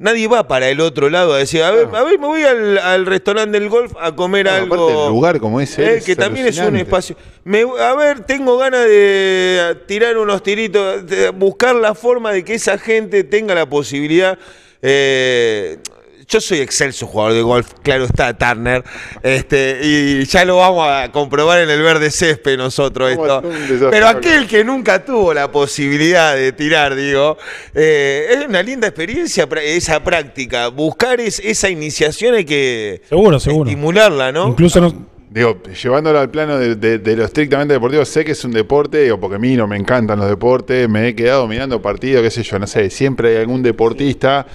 Nadie 0.00 0.28
va 0.28 0.46
para 0.46 0.68
el 0.68 0.80
otro 0.80 1.10
lado 1.10 1.34
a 1.34 1.38
decir, 1.38 1.60
a 1.62 1.72
ver, 1.72 1.88
a 1.92 2.04
ver 2.04 2.20
me 2.20 2.26
voy 2.28 2.44
al, 2.44 2.78
al 2.78 3.04
restaurante 3.04 3.58
del 3.58 3.68
golf 3.68 3.92
a 4.00 4.14
comer 4.14 4.46
Bueno, 4.46 4.58
algo. 4.62 4.74
aparte 4.88 5.02
el 5.04 5.08
lugar 5.10 5.40
como 5.40 5.60
ese 5.60 5.82
Eh, 5.84 5.96
es 5.96 6.04
que 6.04 6.14
también 6.14 6.46
es 6.46 6.56
un 6.58 6.76
espacio. 6.76 7.16
Me- 7.42 7.64
a 7.80 7.94
ver, 7.96 8.20
tengo 8.20 8.56
ganas 8.58 8.84
de 8.86 9.76
tirar 9.88 10.16
unos 10.16 10.42
tiritos, 10.44 11.04
de 11.04 11.30
buscar 11.30 11.74
la 11.74 11.96
forma 11.96 12.30
de 12.32 12.44
que 12.44 12.54
esa 12.54 12.78
gente 12.78 13.24
tenga 13.24 13.56
la 13.56 13.68
posibilidad. 13.68 14.38
eh, 14.82 15.78
yo 16.28 16.40
soy 16.40 16.58
excelso 16.58 17.06
jugador 17.06 17.32
de 17.32 17.40
golf, 17.42 17.72
claro 17.82 18.04
está, 18.04 18.36
Turner. 18.36 18.84
Este, 19.22 19.80
y 19.82 20.24
ya 20.26 20.44
lo 20.44 20.58
vamos 20.58 20.86
a 20.88 21.10
comprobar 21.10 21.60
en 21.60 21.70
el 21.70 21.80
verde 21.82 22.10
césped 22.10 22.58
nosotros 22.58 23.10
¿Cómo 23.16 23.26
esto. 23.26 23.90
Pero 23.90 24.06
aquel 24.08 24.46
que 24.46 24.62
nunca 24.62 25.04
tuvo 25.04 25.32
la 25.32 25.50
posibilidad 25.50 26.34
de 26.36 26.52
tirar, 26.52 26.94
digo, 26.94 27.38
eh, 27.74 28.26
es 28.30 28.46
una 28.46 28.62
linda 28.62 28.88
experiencia 28.88 29.48
esa 29.62 30.04
práctica. 30.04 30.68
Buscar 30.68 31.20
es- 31.20 31.40
esa 31.40 31.70
iniciación 31.70 32.34
hay 32.34 32.44
que 32.44 33.00
Seguro, 33.08 33.40
seguro. 33.40 33.70
estimularla, 33.70 34.30
¿no? 34.30 34.48
Incluso 34.48 34.80
nos- 34.80 34.94
Digo, 35.30 35.62
llevándolo 35.82 36.18
al 36.20 36.30
plano 36.30 36.58
de, 36.58 36.74
de- 36.74 36.98
de 36.98 37.16
lo 37.16 37.24
estrictamente 37.26 37.74
deportivo, 37.74 38.02
sé 38.06 38.24
que 38.24 38.32
es 38.32 38.42
un 38.44 38.50
deporte, 38.50 39.02
digo, 39.02 39.20
porque 39.20 39.36
a 39.36 39.38
mí 39.38 39.56
no 39.56 39.66
me 39.66 39.76
encantan 39.76 40.18
los 40.18 40.26
deportes, 40.26 40.88
me 40.88 41.08
he 41.08 41.14
quedado 41.14 41.46
mirando 41.46 41.82
partidos, 41.82 42.22
qué 42.22 42.30
sé 42.30 42.42
yo, 42.42 42.58
no 42.58 42.66
sé, 42.66 42.88
siempre 42.88 43.32
hay 43.32 43.36
algún 43.36 43.62
deportista 43.62 44.46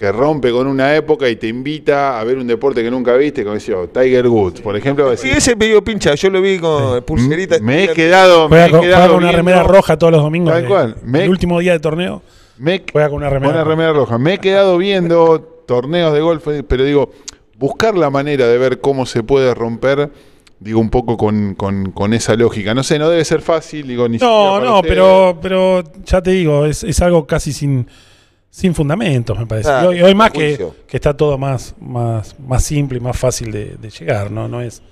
que 0.00 0.10
rompe 0.10 0.50
con 0.50 0.66
una 0.66 0.96
época 0.96 1.28
y 1.28 1.36
te 1.36 1.46
invita 1.46 2.18
a 2.18 2.24
ver 2.24 2.38
un 2.38 2.46
deporte 2.46 2.82
que 2.82 2.90
nunca 2.90 3.14
viste, 3.16 3.42
como 3.42 3.52
decía, 3.56 3.74
Tiger 3.92 4.26
Woods, 4.28 4.62
por 4.62 4.74
ejemplo, 4.74 5.14
Sí, 5.14 5.28
decís, 5.28 5.44
ese 5.46 5.54
medio 5.56 5.84
pincha, 5.84 6.14
yo 6.14 6.30
lo 6.30 6.40
vi 6.40 6.58
con 6.58 7.02
pulserita. 7.02 7.58
me 7.60 7.84
he 7.84 7.88
quedado, 7.92 8.48
me 8.48 8.56
juega 8.56 8.66
he 8.66 8.70
con, 8.70 8.78
juega 8.80 8.96
quedado 8.96 9.12
con 9.14 9.22
una 9.24 9.32
remera 9.32 9.62
roja 9.62 9.98
todos 9.98 10.10
los 10.14 10.22
domingos. 10.22 10.54
Tal 10.54 10.62
de- 10.62 10.68
cual. 10.68 10.96
Me- 11.04 11.24
El 11.24 11.28
último 11.28 11.60
día 11.60 11.72
de 11.72 11.80
torneo 11.80 12.22
me 12.56 12.76
he- 12.76 12.84
juega 12.90 13.10
con 13.10 13.18
una 13.18 13.28
remera. 13.28 13.52
Una 13.52 13.58
roja. 13.62 13.70
remera 13.76 13.92
roja. 13.92 14.16
Me 14.16 14.32
he 14.34 14.38
quedado 14.38 14.78
viendo 14.78 15.38
torneos 15.66 16.14
de 16.14 16.20
golf, 16.22 16.48
pero 16.66 16.82
digo, 16.84 17.10
buscar 17.58 17.94
la 17.94 18.08
manera 18.08 18.46
de 18.48 18.56
ver 18.56 18.80
cómo 18.80 19.04
se 19.04 19.22
puede 19.22 19.52
romper, 19.54 20.10
digo, 20.60 20.80
un 20.80 20.88
poco 20.88 21.18
con, 21.18 21.54
con- 21.56 21.92
con 21.92 22.14
esa 22.14 22.36
lógica. 22.36 22.72
No 22.72 22.82
sé, 22.84 22.98
no 22.98 23.10
debe 23.10 23.22
ser 23.26 23.42
fácil, 23.42 23.86
digo, 23.86 24.08
ni 24.08 24.14
siquiera 24.18 24.32
No, 24.34 24.60
no, 24.60 24.80
pero, 24.80 25.38
pero 25.42 25.84
ya 26.06 26.22
te 26.22 26.30
digo, 26.30 26.64
es, 26.64 26.84
es 26.84 27.02
algo 27.02 27.26
casi 27.26 27.52
sin, 27.52 27.86
sin 28.50 28.74
fundamentos, 28.74 29.38
me 29.38 29.46
parece. 29.46 29.70
Ah, 29.70 29.82
y 29.84 29.86
hoy, 29.86 30.02
hoy 30.02 30.14
más 30.14 30.30
que, 30.32 30.58
que 30.86 30.96
está 30.96 31.16
todo 31.16 31.38
más, 31.38 31.74
más, 31.80 32.34
más 32.40 32.62
simple 32.64 32.98
y 32.98 33.00
más 33.00 33.16
fácil 33.16 33.52
de, 33.52 33.76
de 33.76 33.90
llegar, 33.90 34.30
¿no? 34.30 34.48
No 34.48 34.60
es, 34.60 34.82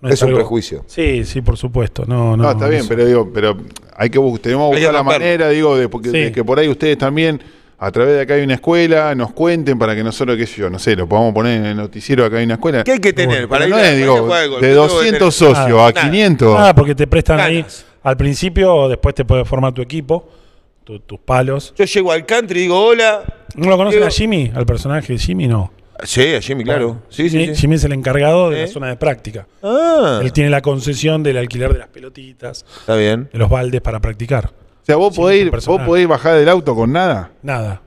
no 0.00 0.08
Es 0.08 0.22
un 0.22 0.28
algo- 0.28 0.38
prejuicio. 0.38 0.84
Sí, 0.86 1.24
sí, 1.24 1.40
por 1.42 1.56
supuesto. 1.56 2.04
No, 2.06 2.36
no, 2.36 2.44
No, 2.44 2.50
está 2.52 2.68
bien, 2.68 2.80
eso- 2.80 2.88
pero 2.88 3.04
digo, 3.04 3.30
pero 3.34 3.56
hay 3.96 4.08
que 4.10 4.18
tenemos 4.40 4.70
que 4.70 4.76
buscar 4.76 4.94
la 4.94 5.02
manera, 5.02 5.48
digo, 5.48 5.76
de, 5.76 5.88
porque- 5.88 6.10
Sí. 6.10 6.18
de 6.20 6.32
que 6.32 6.44
por 6.44 6.58
ahí 6.58 6.68
ustedes 6.68 6.96
también, 6.96 7.42
a 7.80 7.90
través 7.90 8.14
de 8.14 8.20
acá 8.22 8.34
hay 8.34 8.42
una 8.42 8.54
escuela, 8.54 9.14
nos 9.16 9.32
cuenten 9.32 9.78
para 9.78 9.94
que 9.96 10.04
nosotros, 10.04 10.36
qué 10.36 10.46
sé 10.46 10.60
yo, 10.60 10.70
no 10.70 10.78
sé, 10.78 10.94
lo 10.96 11.08
podamos 11.08 11.32
poner 11.34 11.58
en 11.58 11.66
el 11.66 11.76
noticiero, 11.76 12.24
acá 12.24 12.36
hay 12.38 12.44
una 12.44 12.54
escuela. 12.54 12.84
¿Qué 12.84 12.92
hay 12.92 12.98
que 13.00 13.12
tener 13.12 13.46
Bueno, 13.46 13.48
para 13.48 13.66
ir 13.68 13.74
es, 13.84 13.98
digo, 13.98 14.14
de 14.14 14.20
¿Qué 14.20 14.48
tengo 14.48 14.60
que 14.60 14.74
200 14.74 15.36
tener? 15.38 15.54
socios 15.56 15.76
Nada. 15.76 15.88
a 15.88 15.92
500. 15.92 16.56
Ah, 16.58 16.72
porque 16.74 16.94
te 16.94 17.06
prestan 17.08 17.40
ahí 17.40 17.64
al 18.04 18.16
principio 18.16 18.74
o 18.74 18.88
después 18.88 19.14
te 19.14 19.24
puedes 19.24 19.46
formar 19.46 19.72
tu 19.74 19.82
equipo, 19.82 20.28
tu- 20.88 21.00
tus 21.00 21.20
palos. 21.20 21.74
Yo 21.76 21.84
llego 21.84 22.12
al 22.12 22.24
country 22.24 22.60
y 22.60 22.62
digo, 22.62 22.80
hola. 22.82 23.22
¿No 23.54 23.68
lo 23.68 23.76
conocen 23.76 24.00
Digo- 24.00 24.06
a 24.08 24.10
Jimmy? 24.10 24.50
Al 24.54 24.64
personaje 24.64 25.12
de 25.12 25.18
Jimmy, 25.18 25.46
no. 25.46 25.70
Sí, 26.02 26.34
a 26.34 26.40
Jimmy, 26.40 26.64
claro. 26.64 27.02
Sí, 27.10 27.28
sí, 27.28 27.38
Jimmy, 27.38 27.54
sí. 27.54 27.60
Jimmy 27.62 27.74
es 27.74 27.84
el 27.84 27.92
encargado 27.92 28.48
de 28.50 28.58
la 28.58 28.64
¿Eh? 28.64 28.68
zona 28.68 28.86
de 28.88 28.96
práctica. 28.96 29.46
Ah, 29.62 30.20
Él 30.22 30.32
tiene 30.32 30.48
la 30.48 30.62
concesión 30.62 31.22
del 31.22 31.36
alquiler 31.36 31.72
de 31.74 31.80
las 31.80 31.88
pelotitas, 31.88 32.64
está 32.80 32.94
bien. 32.96 33.28
de 33.32 33.38
los 33.38 33.50
baldes 33.50 33.80
para 33.82 34.00
practicar. 34.00 34.46
O 34.46 34.84
sea, 34.86 34.96
vos 34.96 35.14
podés, 35.14 35.42
ir, 35.42 35.50
personal. 35.50 35.80
vos 35.80 35.86
podés 35.86 36.08
bajar 36.08 36.36
del 36.38 36.48
auto 36.48 36.74
con 36.74 36.90
nada. 36.92 37.32
Nada. 37.42 37.82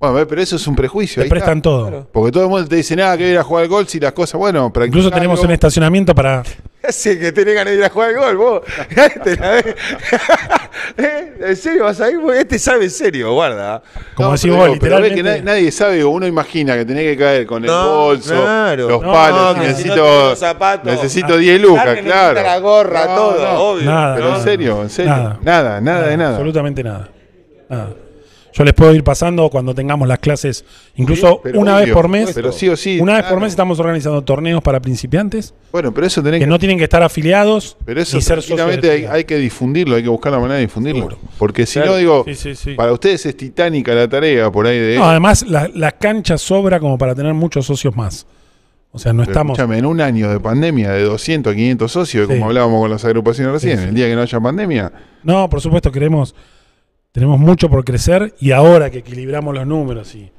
Bueno, 0.00 0.26
pero 0.26 0.40
eso 0.40 0.56
es 0.56 0.66
un 0.66 0.74
prejuicio. 0.74 1.20
Te 1.20 1.24
ahí 1.24 1.28
prestan 1.30 1.58
está. 1.58 1.62
todo. 1.62 1.88
Claro. 1.88 2.06
Porque 2.10 2.32
todo 2.32 2.44
el 2.44 2.48
mundo 2.48 2.66
te 2.66 2.76
dice, 2.76 2.96
nada, 2.96 3.18
que 3.18 3.28
ir 3.28 3.36
a 3.38 3.42
jugar 3.44 3.64
al 3.64 3.68
golf 3.68 3.94
y 3.94 4.00
las 4.00 4.12
cosas, 4.12 4.38
bueno, 4.38 4.72
Incluso 4.86 5.10
tenemos 5.10 5.40
un 5.40 5.50
estacionamiento 5.50 6.14
para. 6.14 6.42
Hace 6.82 7.18
que 7.18 7.30
tenés 7.32 7.54
ganas 7.54 7.72
de 7.74 7.78
ir 7.80 7.84
a 7.84 7.90
jugar 7.90 8.08
al 8.08 8.16
gol, 8.16 8.36
vos. 8.38 8.62
Te 9.24 9.36
la 9.36 9.50
ves. 9.50 9.64
¿Eh? 10.96 11.32
¿En 11.40 11.56
serio 11.56 11.84
vas 11.84 12.00
a 12.00 12.10
ir? 12.10 12.18
Porque 12.18 12.40
Este 12.40 12.58
sabe 12.58 12.84
en 12.84 12.90
serio, 12.90 13.34
guarda. 13.34 13.82
Como 14.14 14.30
No, 14.30 14.36
pero 14.40 14.56
vos, 14.56 14.66
digo, 14.66 14.78
pero 14.80 14.98
literalmente. 14.98 15.14
que 15.16 15.22
na- 15.22 15.52
nadie 15.52 15.70
sabe, 15.70 16.02
uno 16.02 16.26
imagina 16.26 16.76
que 16.76 16.86
tenés 16.86 17.04
que 17.04 17.16
caer 17.18 17.46
con 17.46 17.62
el 17.62 17.70
No, 17.70 18.04
bolso, 18.06 18.34
claro. 18.34 18.88
los 18.88 19.02
No, 19.02 19.12
palos, 19.12 19.56
no, 19.58 19.62
si 19.62 19.68
necesito, 19.68 20.36
zapatos. 20.36 20.86
necesito 20.90 21.34
Ah, 21.34 21.36
10 21.36 21.60
lucas, 21.60 21.82
claro. 21.84 22.02
necesita 22.02 22.42
la 22.42 22.58
gorra, 22.60 23.06
No, 23.06 23.14
todo, 23.14 23.44
no. 23.44 23.60
obvio. 23.60 23.84
Nada, 23.90 24.14
Pero 24.16 24.36
en 24.36 24.42
serio, 24.42 24.82
en 24.82 24.90
serio. 24.90 25.10
Nada. 25.12 25.38
Nada, 25.42 25.80
nada, 25.82 26.06
de 26.06 26.16
nada. 26.16 26.30
Absolutamente 26.30 26.82
nada. 26.82 27.08
Nada. 27.68 27.90
Yo 28.52 28.64
les 28.64 28.74
puedo 28.74 28.94
ir 28.94 29.04
pasando 29.04 29.48
cuando 29.48 29.74
tengamos 29.74 30.08
las 30.08 30.18
clases, 30.18 30.64
incluso 30.96 31.40
una 31.54 31.76
obvio, 31.76 31.86
vez 31.86 31.94
por 31.94 32.08
mes. 32.08 32.32
Pero 32.34 32.52
sí 32.52 32.68
o 32.68 32.76
sí. 32.76 32.98
Una 33.00 33.14
vez 33.16 33.24
por 33.24 33.40
mes 33.40 33.50
estamos 33.50 33.78
organizando 33.78 34.22
torneos 34.22 34.62
para 34.62 34.80
principiantes 34.80 35.54
Bueno, 35.72 35.92
pero 35.94 36.06
eso 36.06 36.22
tenés 36.22 36.38
que 36.40 36.44
que. 36.44 36.50
no 36.50 36.58
tienen 36.58 36.76
que 36.78 36.84
estar 36.84 37.02
afiliados 37.02 37.76
pero 37.84 38.00
eso 38.00 38.20
ser 38.20 38.40
de 38.42 39.08
hay, 39.08 39.24
que 39.24 39.36
difundirlo, 39.36 39.96
hay 39.96 40.02
que 40.02 40.08
buscar 40.08 40.32
la 40.32 40.38
manera 40.38 40.56
de 40.56 40.62
difundirlo. 40.62 41.02
Seguro. 41.10 41.18
Porque 41.38 41.66
si 41.66 41.74
Claro. 41.74 41.92
no, 41.92 41.98
digo, 41.98 42.24
Sí, 42.26 42.34
sí, 42.34 42.54
sí. 42.54 42.74
para 42.74 42.92
ustedes 42.92 43.24
es 43.26 43.36
titánica 43.36 43.94
la 43.94 44.08
tarea 44.08 44.50
por 44.50 44.66
ahí 44.66 44.78
de. 44.78 44.96
No, 44.96 45.04
además, 45.08 45.44
la, 45.46 45.70
la 45.74 45.92
cancha 45.92 46.36
sobra 46.38 46.80
como 46.80 46.98
para 46.98 47.14
tener 47.14 47.34
muchos 47.34 47.66
socios 47.66 47.94
más. 47.96 48.26
O 48.92 48.98
sea, 48.98 49.12
no 49.12 49.22
Pero 49.22 49.30
estamos. 49.32 49.56
Escúchame, 49.58 49.78
en 49.78 49.86
un 49.86 50.00
año 50.00 50.28
de 50.30 50.40
pandemia 50.40 50.90
de 50.90 51.04
200 51.04 51.52
a 51.52 51.56
500 51.56 51.92
socios, 51.92 52.26
como 52.26 52.46
hablábamos 52.46 52.80
con 52.80 52.90
las 52.90 53.04
agrupaciones 53.04 53.52
recién, 53.52 53.78
el 53.78 53.94
día 53.94 54.06
que 54.08 54.16
no 54.16 54.22
haya 54.22 54.40
pandemia, 54.40 54.92
No, 55.22 55.48
por 55.48 55.60
supuesto, 55.60 55.92
queremos. 55.92 56.34
Tenemos 57.12 57.38
mucho 57.38 57.68
por 57.68 57.84
crecer 57.84 58.34
y 58.40 58.52
ahora 58.52 58.90
que 58.90 58.98
equilibramos 58.98 59.54
los 59.54 59.66
números 59.66 60.14
y 60.14 60.30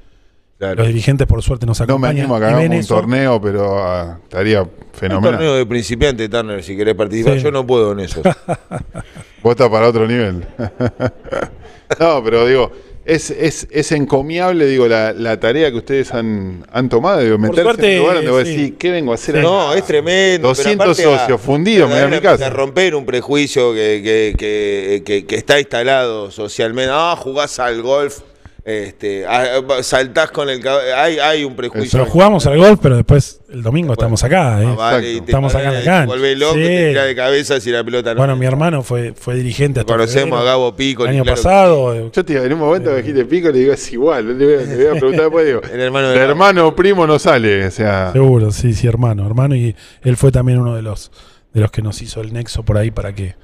Claro. 0.58 0.76
los 0.76 0.86
dirigentes, 0.86 1.26
por 1.26 1.42
suerte, 1.42 1.66
nos 1.66 1.80
no 1.80 1.86
me 1.86 1.90
acompañan. 2.08 2.18
animo 2.20 2.36
a 2.36 2.38
que 2.38 2.44
hagamos 2.46 2.66
un 2.66 2.72
eso. 2.74 2.94
torneo, 2.94 3.40
pero 3.40 3.78
ah, 3.84 4.18
estaría 4.22 4.62
Un 4.62 4.70
fenomenal. 4.92 5.32
torneo 5.32 5.54
de 5.56 5.66
principiante, 5.66 6.28
Turner, 6.28 6.62
si 6.62 6.76
querés 6.76 6.94
participar. 6.94 7.34
Sí. 7.34 7.40
Yo 7.42 7.50
no 7.50 7.66
puedo 7.66 7.90
en 7.92 8.00
eso. 8.00 8.22
Vos 9.42 9.50
estás 9.50 9.68
para 9.70 9.88
otro 9.88 10.06
nivel. 10.06 10.46
no, 11.98 12.22
pero 12.22 12.46
digo, 12.46 12.70
es, 13.04 13.30
es, 13.30 13.66
es 13.70 13.92
encomiable, 13.92 14.66
digo, 14.66 14.86
la, 14.86 15.12
la 15.12 15.38
tarea 15.40 15.70
que 15.70 15.76
ustedes 15.78 16.12
han, 16.14 16.64
han 16.70 16.88
tomado, 16.88 17.20
digo, 17.20 17.36
meterse 17.38 17.62
suerte, 17.62 17.86
en 17.86 17.92
un 17.94 17.98
lugar 18.00 18.16
donde 18.16 18.30
vos 18.30 18.42
sí. 18.44 18.56
decís, 18.56 18.72
¿qué 18.78 18.90
vengo 18.90 19.12
a 19.12 19.14
hacer 19.16 19.34
Sí. 19.34 19.40
acá? 19.40 19.48
No, 19.48 19.74
es 19.74 19.84
tremendo. 19.84 20.48
200 20.48 20.76
pero 20.76 20.90
aparte 20.90 21.02
socios 21.22 21.40
a- 21.40 21.44
fundidos, 21.44 21.88
me 21.88 21.94
voy 21.96 22.04
a 22.04 22.08
mi 22.08 22.20
casa. 22.20 22.46
a 22.46 22.50
romper 22.50 22.94
un 22.94 23.04
prejuicio 23.04 23.72
que, 23.74 24.00
que, 24.04 24.34
que, 24.38 25.02
que- 25.04 25.26
que 25.26 25.36
está 25.36 25.58
instalado 25.58 26.30
socialmente. 26.30 26.92
Ah, 26.94 27.16
jugás 27.18 27.58
al 27.58 27.82
golf, 27.82 28.18
este, 28.64 29.26
ah, 29.26 29.60
saltás 29.82 30.30
con 30.30 30.48
el 30.48 30.60
hay, 30.96 31.18
hay 31.18 31.42
un 31.44 31.56
prejuicio. 31.56 31.98
Pero 31.98 32.08
jugamos 32.10 32.46
al 32.46 32.56
golf, 32.58 32.78
pero 32.80 32.96
después 32.96 33.40
el 33.52 33.62
domingo 33.62 33.92
estamos 33.94 34.22
acá. 34.22 34.62
¿eh? 34.62 34.66
Ah, 34.70 34.74
vale, 34.76 35.16
Estamos 35.18 35.52
acá 35.54 35.68
en 35.68 35.74
la 35.74 35.82
cancha. 35.84 36.06
volvés 36.06 36.38
loco, 36.38 36.54
Sí. 36.54 36.60
te 36.62 36.88
tirás 36.90 37.06
de 37.06 37.16
cabeza 37.16 37.60
si 37.60 37.70
la 37.70 37.82
pelota 37.82 38.14
no. 38.14 38.18
Bueno, 38.18 38.36
mi 38.36 38.46
hermano 38.46 38.82
fue, 38.84 39.14
fue 39.14 39.34
dirigente 39.34 39.80
hasta 39.80 39.92
Conocemos 39.92 40.40
a 40.40 40.44
Gabo 40.44 40.76
Pico. 40.76 41.04
El 41.04 41.10
año 41.10 41.22
claro 41.24 41.36
que 41.36 41.42
pasado. 41.42 41.94
eh, 41.94 42.10
Yo 42.12 42.24
te 42.24 42.32
digo, 42.34 42.44
en 42.44 42.52
un 42.52 42.58
momento 42.60 42.90
que 42.90 42.96
dijiste 42.98 43.24
pico, 43.24 43.48
le 43.50 43.58
digo, 43.58 43.72
es 43.72 43.92
igual. 43.92 44.38
Le 44.38 44.44
voy 44.44 44.54
a, 44.54 44.66
le 44.66 44.76
voy 44.76 44.86
a 44.86 44.90
preguntar 45.00 45.22
después, 45.24 45.46
digo, 45.46 45.60
El 45.62 45.80
hermano 45.80 46.08
de 46.10 46.14
Gabo. 46.18 46.30
hermano 46.30 46.66
o 46.68 46.76
primo 46.76 47.06
no 47.06 47.18
sale, 47.18 47.66
o 47.66 47.70
sea... 47.72 48.12
Seguro, 48.12 48.52
sí, 48.52 48.74
sí, 48.74 48.86
hermano, 48.86 49.26
hermano. 49.26 49.56
Y 49.56 49.74
él 50.02 50.16
fue 50.16 50.30
también 50.30 50.60
uno 50.60 50.76
de 50.76 50.82
los, 50.82 51.10
de 51.52 51.60
los 51.62 51.70
que 51.72 51.82
nos 51.82 52.00
hizo 52.00 52.20
el 52.20 52.32
nexo 52.32 52.62
por 52.62 52.78
ahí 52.78 52.92
para 52.92 53.12
que, 53.12 53.34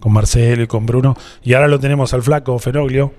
con 0.00 0.12
Marcelo 0.14 0.62
y 0.62 0.66
con 0.66 0.86
Bruno. 0.86 1.14
Y 1.42 1.52
ahora 1.52 1.68
lo 1.68 1.78
tenemos 1.78 2.14
al 2.14 2.22
flaco 2.22 2.58
Fenoglio, 2.58 3.12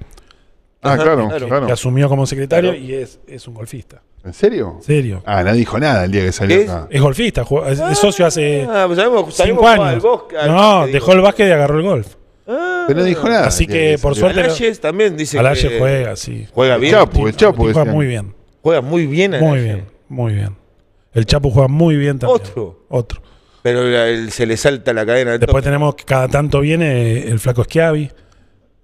Ah, 0.83 0.95
claro, 0.97 1.27
claro. 1.29 1.47
claro. 1.47 1.67
que 1.67 1.71
asumió 1.73 2.09
como 2.09 2.25
secretario 2.25 2.71
Claro. 2.71 2.85
y 2.85 2.93
es, 2.93 3.19
es 3.27 3.47
un 3.47 3.53
golfista. 3.53 4.01
¿En 4.23 4.33
serio? 4.33 4.75
En 4.77 4.83
serio. 4.83 5.23
Ah, 5.25 5.43
no 5.43 5.53
dijo 5.53 5.77
nada 5.79 6.05
el 6.05 6.11
día 6.11 6.21
que 6.23 6.31
salió 6.31 6.57
¿Qué 6.57 6.63
es? 6.63 6.69
acá. 6.69 6.87
Es 6.89 7.01
golfista, 7.01 7.43
juega- 7.43 7.71
es, 7.71 7.79
es 7.79 7.97
socio 7.97 8.25
hace 8.25 8.65
Ah, 8.69 8.83
pues 8.87 8.97
sabemos, 8.99 9.33
cinco 9.35 9.67
años. 9.67 10.01
bosque, 10.01 10.35
no, 10.47 10.87
dejó 10.87 11.13
el 11.13 11.21
básquet 11.21 11.47
y 11.49 11.51
agarró 11.51 11.77
el 11.77 11.83
golf. 11.83 12.07
Ah. 12.47 12.85
Pero 12.87 12.99
no 12.99 13.05
dijo 13.05 13.27
nada. 13.27 13.47
Así 13.47 13.63
el 13.65 13.69
que, 13.69 13.97
por 14.01 14.15
suerte- 14.15 14.41
Alayes 14.41 14.79
también 14.81 15.15
dice 15.17 15.39
Alaye 15.39 15.69
que 15.69 15.79
juega, 15.79 16.15
sí. 16.15 16.45
juega 16.53 16.77
bien. 16.77 16.93
Chapu, 16.93 17.27
el 17.27 17.35
Chapu. 17.35 17.63
juega 17.63 17.85
muy 17.85 18.05
bien, 18.05 18.33
Juega 18.61 18.81
muy 18.81 19.05
bien. 19.07 19.31
muy 19.31 19.39
Alaye. 19.59 19.63
bien, 19.63 19.85
muy 20.09 20.33
bien. 20.33 20.55
El 21.13 21.25
Chapu 21.25 21.49
juega 21.51 21.67
muy 21.67 21.95
bien 21.95 22.19
también. 22.19 22.41
Otro. 22.41 22.85
Otro. 22.89 23.21
Pero 23.61 23.83
la- 23.83 24.07
el- 24.09 24.31
se 24.31 24.45
le 24.45 24.57
salta 24.57 24.91
la 24.93 25.05
cadena 25.05 25.33
al 25.33 25.39
Después 25.39 25.61
toque. 25.61 25.65
tenemos 25.69 25.95
que 25.95 26.03
cada 26.03 26.27
tanto 26.27 26.59
viene 26.59 27.19
el 27.27 27.39
flaco 27.39 27.63
Schiavi. 27.63 28.09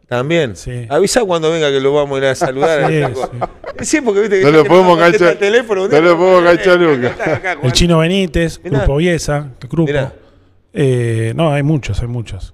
También. 0.10 0.56
Sí. 0.56 0.88
Avisa 0.90 1.24
cuando 1.24 1.52
venga 1.52 1.70
que 1.70 1.80
lo 1.80 1.94
vamos 1.94 2.16
a 2.16 2.18
ir 2.20 2.26
a 2.30 2.36
saludar. 2.36 2.92
Sí, 3.82 4.02
porque 4.02 4.20
viste 4.22 4.40
que 4.40 4.44
No 4.46 4.52
lo 4.52 4.66
podemos 4.66 4.98
enganchar- 5.00 5.32
el 5.32 5.38
teléfono, 5.38 5.88
no 5.88 6.02
lo 6.02 6.18
podemos 6.18 6.42
acá, 6.42 6.52
enganchar 6.52 6.80
nunca. 6.82 7.08
acá, 7.12 7.36
acá, 7.36 7.58
El. 7.64 7.72
Chino 7.72 8.00
Benítez, 8.00 8.60
Mirá. 8.62 8.80
Grupo 8.80 8.98
Viesa, 8.98 9.52
grupo. 9.70 9.92
Eh, 10.74 11.32
no, 11.36 11.54
hay 11.54 11.64
muchos, 11.64 12.02
hay 12.02 12.08
muchos. 12.10 12.54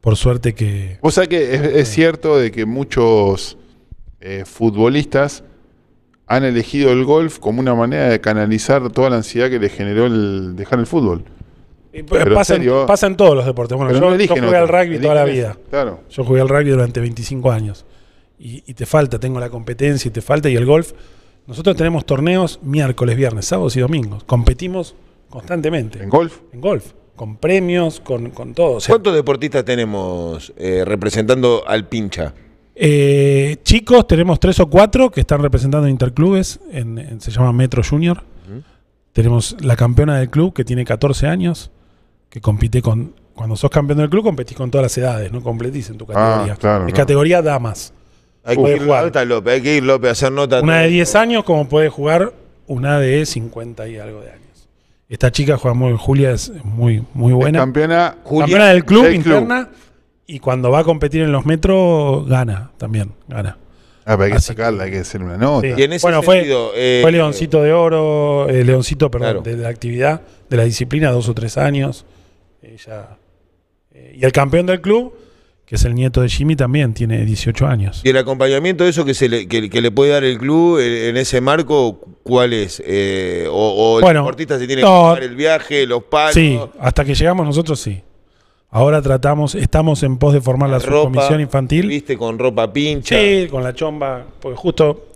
Por 0.00 0.16
suerte 0.16 0.54
que. 0.54 0.98
Vos 1.00 1.14
sabés 1.14 1.28
que 1.28 1.54
es, 1.54 1.60
es 1.62 1.88
cierto 1.88 2.36
de 2.38 2.50
que 2.50 2.66
muchos 2.66 3.56
eh, 4.20 4.42
futbolistas 4.44 5.44
han 6.26 6.42
elegido 6.44 6.90
el 6.90 7.04
golf 7.04 7.38
como 7.38 7.60
una 7.60 7.74
manera 7.76 8.08
de 8.08 8.20
canalizar 8.20 8.90
toda 8.90 9.10
la 9.10 9.16
ansiedad 9.16 9.48
que 9.48 9.60
les 9.60 9.72
generó 9.72 10.06
el 10.06 10.56
dejar 10.56 10.80
el 10.80 10.86
fútbol. 10.86 11.24
Pero 12.02 12.34
pasa, 12.34 12.54
en, 12.54 12.60
serio- 12.62 12.86
pasa 12.86 13.06
en 13.06 13.16
todos 13.16 13.36
los 13.36 13.46
deportes. 13.46 13.76
Bueno, 13.76 13.92
yo, 13.92 14.00
no 14.00 14.16
yo 14.16 14.34
jugué 14.34 14.56
al 14.56 14.68
rugby 14.68 14.98
toda 14.98 15.14
la 15.14 15.24
vida. 15.24 15.56
Claro. 15.70 16.00
Yo 16.10 16.24
jugué 16.24 16.40
al 16.40 16.48
rugby 16.48 16.70
durante 16.70 17.00
25 17.00 17.50
años. 17.52 17.84
Y, 18.38 18.62
y 18.66 18.74
te 18.74 18.84
falta, 18.86 19.18
tengo 19.20 19.38
la 19.40 19.48
competencia 19.50 20.08
y 20.08 20.12
te 20.12 20.20
falta. 20.20 20.48
Y 20.50 20.56
el 20.56 20.66
golf. 20.66 20.92
Nosotros 21.46 21.76
tenemos 21.76 22.04
torneos 22.06 22.58
miércoles, 22.62 23.16
viernes, 23.16 23.44
sábados 23.44 23.76
y 23.76 23.80
domingos. 23.80 24.24
Competimos 24.24 24.94
constantemente. 25.28 26.02
En 26.02 26.08
golf. 26.08 26.38
En 26.52 26.60
golf. 26.60 26.92
Con 27.16 27.36
premios, 27.36 28.00
con, 28.00 28.30
con 28.30 28.54
todo. 28.54 28.76
O 28.76 28.80
sea, 28.80 28.94
¿Cuántos 28.94 29.14
deportistas 29.14 29.64
tenemos 29.64 30.52
eh, 30.56 30.82
representando 30.84 31.62
al 31.66 31.86
pincha? 31.86 32.34
Eh, 32.74 33.58
chicos, 33.62 34.06
tenemos 34.08 34.40
tres 34.40 34.58
o 34.58 34.66
cuatro 34.68 35.10
que 35.10 35.20
están 35.20 35.40
representando 35.40 35.86
interclubes, 35.86 36.58
en, 36.72 36.98
en- 36.98 37.20
se 37.20 37.30
llama 37.30 37.52
Metro 37.52 37.82
Junior. 37.88 38.22
Tenemos 39.12 39.56
la 39.60 39.76
campeona 39.76 40.18
del 40.18 40.28
club 40.28 40.52
que 40.52 40.64
tiene 40.64 40.84
14 40.84 41.28
años, 41.28 41.70
que 42.34 42.40
compite 42.40 42.82
con... 42.82 43.14
Cuando 43.32 43.54
sos 43.54 43.70
campeón 43.70 43.98
del 44.00 44.10
club 44.10 44.24
competís 44.24 44.56
con 44.56 44.68
todas 44.72 44.82
las 44.86 44.98
edades, 44.98 45.30
no 45.30 45.40
completís 45.40 45.88
en 45.88 45.98
tu 45.98 46.04
categoría. 46.04 46.54
Ah, 46.54 46.56
claro, 46.56 46.88
es 46.88 46.92
categoría 46.94 47.40
damas. 47.42 47.92
Hay 48.42 48.56
que, 48.56 48.72
ir, 48.72 48.82
jugar. 48.82 49.26
López, 49.26 49.52
hay 49.54 49.60
que 49.62 49.76
ir 49.76 49.84
López 49.84 50.08
a 50.08 50.12
hacer 50.12 50.32
nota. 50.32 50.60
Una 50.60 50.80
de 50.80 50.88
10 50.88 51.14
años 51.14 51.44
como 51.44 51.68
puede 51.68 51.88
jugar 51.90 52.32
una 52.66 52.98
de 52.98 53.24
50 53.24 53.86
y 53.86 53.98
algo 53.98 54.20
de 54.20 54.30
años. 54.32 54.68
Esta 55.08 55.30
chica 55.30 55.56
juega 55.56 55.74
muy... 55.76 55.96
Julia 55.96 56.32
es 56.32 56.50
muy, 56.64 57.04
muy 57.14 57.32
buena. 57.32 57.60
Campeona. 57.60 58.16
Julia- 58.24 58.40
campeona 58.46 58.66
del 58.70 58.84
club 58.84 59.04
del 59.04 59.22
club. 59.22 59.34
interna 59.36 59.68
y 60.26 60.40
cuando 60.40 60.72
va 60.72 60.80
a 60.80 60.84
competir 60.84 61.22
en 61.22 61.30
los 61.30 61.46
metros 61.46 62.26
gana 62.28 62.72
también, 62.78 63.12
gana. 63.28 63.58
Ah, 64.04 64.16
pero 64.16 64.24
hay 64.24 64.30
que 64.32 64.36
Así 64.38 64.46
sacarla, 64.48 64.84
hay 64.84 64.90
que 64.90 64.98
hacer 64.98 65.22
una 65.22 65.36
nota. 65.36 65.68
Sí. 65.68 65.74
Y 65.76 65.82
en 65.84 65.92
ese 65.92 66.04
Bueno, 66.04 66.20
fue- 66.24 66.36
sentido, 66.38 66.72
eh, 66.74 66.98
Fue 67.00 67.12
Leoncito 67.12 67.62
de 67.62 67.72
Oro, 67.72 68.48
eh, 68.48 68.64
Leoncito, 68.64 69.08
perdón, 69.08 69.42
Claro. 69.42 69.56
de 69.56 69.62
la 69.62 69.68
actividad, 69.68 70.22
de 70.50 70.56
la 70.56 70.64
disciplina, 70.64 71.10
dos 71.12 71.28
o 71.28 71.34
tres 71.34 71.56
años. 71.58 72.04
Eh, 72.64 74.16
y 74.16 74.24
el 74.24 74.32
campeón 74.32 74.66
del 74.66 74.80
club, 74.80 75.14
que 75.66 75.76
es 75.76 75.84
el 75.84 75.94
nieto 75.94 76.20
de 76.20 76.28
Jimmy, 76.28 76.56
también 76.56 76.94
tiene 76.94 77.24
18 77.24 77.66
años. 77.66 78.00
Y 78.04 78.10
el 78.10 78.16
acompañamiento 78.16 78.84
de 78.84 78.90
eso 78.90 79.04
que, 79.04 79.14
se 79.14 79.28
le, 79.28 79.46
que, 79.46 79.70
que 79.70 79.80
le 79.80 79.90
puede 79.90 80.10
dar 80.10 80.24
el 80.24 80.38
club 80.38 80.78
en, 80.78 81.10
en 81.10 81.16
ese 81.16 81.40
marco, 81.40 82.00
¿cuál 82.22 82.52
es? 82.52 82.82
Eh, 82.84 83.46
o, 83.50 83.96
o 83.96 84.00
Bueno, 84.00 84.20
el 84.20 84.24
deportista 84.24 84.58
se 84.58 84.66
tiene 84.66 84.82
no. 84.82 84.88
que 84.88 84.92
pagar 84.92 85.22
el 85.22 85.36
viaje, 85.36 85.86
los 85.86 86.04
palos, 86.04 86.34
Sí, 86.34 86.58
hasta 86.80 87.04
que 87.04 87.14
llegamos 87.14 87.46
nosotros 87.46 87.80
sí. 87.80 88.02
Ahora 88.70 89.00
tratamos, 89.00 89.54
estamos 89.54 90.02
en 90.02 90.18
pos 90.18 90.34
de 90.34 90.40
formar 90.40 90.68
la, 90.68 90.80
ropa, 90.80 91.08
subcomisión 91.08 91.40
infantil. 91.40 91.86
Viste, 91.86 92.18
con 92.18 92.40
ropa 92.40 92.72
pincha. 92.72 93.16
Sí, 93.16 93.46
con 93.48 93.62
la 93.62 93.72
chomba, 93.72 94.26
porque 94.40 94.56
justo, 94.56 95.10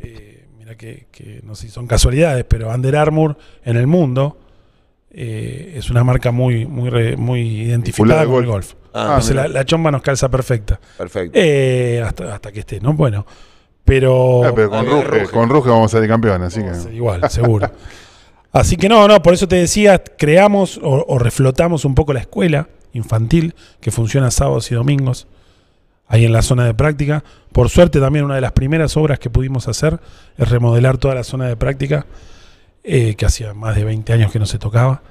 eh, 0.00 0.44
mira 0.58 0.76
que, 0.76 1.06
que 1.10 1.40
no 1.44 1.54
sé 1.54 1.68
si 1.68 1.72
son 1.72 1.86
casualidades, 1.86 2.44
pero 2.46 2.68
Under 2.68 2.94
Armour 2.96 3.38
en 3.64 3.78
el 3.78 3.86
mundo 3.86 4.36
eh, 5.14 5.74
es 5.76 5.90
una 5.90 6.02
marca 6.04 6.30
muy, 6.32 6.66
muy, 6.66 6.90
re- 6.90 7.16
muy 7.16 7.62
identificada 7.62 8.24
con 8.26 8.42
el 8.42 8.46
golf. 8.50 8.74
golf. 8.74 8.74
Ah, 8.92 9.04
Entonces 9.10 9.34
la, 9.36 9.48
la 9.48 9.64
chomba 9.64 9.90
nos 9.90 10.02
calza 10.02 10.28
perfecta. 10.28 10.78
Perfecto. 10.98 11.38
Eh, 11.40 12.02
hasta, 12.04 12.34
hasta 12.34 12.52
que 12.52 12.60
esté, 12.60 12.80
¿no? 12.80 12.92
Bueno, 12.94 13.26
pero... 13.84 14.44
Ah, 14.44 14.52
pero 14.54 14.70
con 14.70 14.86
Ruge, 14.86 15.04
Ruge. 15.04 15.26
con 15.32 15.48
Ruge 15.48 15.68
vamos 15.70 15.92
a 15.92 15.96
salir 15.96 16.08
campeón, 16.08 16.42
así 16.42 16.60
Vamos 16.60 16.76
a 16.78 16.80
ser 16.80 16.90
que. 16.90 16.96
Igual, 16.96 17.30
seguro. 17.30 17.70
Así 18.52 18.76
que 18.76 18.88
no, 18.88 19.08
no, 19.08 19.20
por 19.20 19.34
eso 19.34 19.48
te 19.48 19.56
decía, 19.56 19.98
creamos 20.16 20.78
o, 20.80 21.04
o 21.08 21.18
reflotamos 21.18 21.84
un 21.84 21.96
poco 21.96 22.12
la 22.12 22.20
escuela 22.20 22.68
infantil 22.92 23.52
que 23.80 23.90
funciona 23.90 24.30
sábados 24.30 24.70
y 24.70 24.76
domingos. 24.76 25.26
ahí 26.06 26.24
en 26.24 26.32
la 26.32 26.40
zona 26.40 26.64
de 26.64 26.72
práctica. 26.72 27.24
Por 27.50 27.68
suerte 27.68 27.98
también 27.98 28.24
una 28.24 28.36
de 28.36 28.40
las 28.40 28.52
primeras 28.52 28.96
obras 28.96 29.18
que 29.18 29.28
pudimos 29.28 29.66
hacer 29.66 29.98
es 30.38 30.48
remodelar 30.48 30.98
toda 30.98 31.16
la 31.16 31.24
zona 31.24 31.48
de 31.48 31.56
práctica, 31.56 32.06
eh, 32.84 33.14
que 33.16 33.26
hacía 33.26 33.54
más 33.54 33.74
de 33.74 33.84
20 33.84 34.12
años 34.12 34.30
que 34.30 34.38
no 34.38 34.46
se 34.46 34.58
tocaba. 34.58 35.02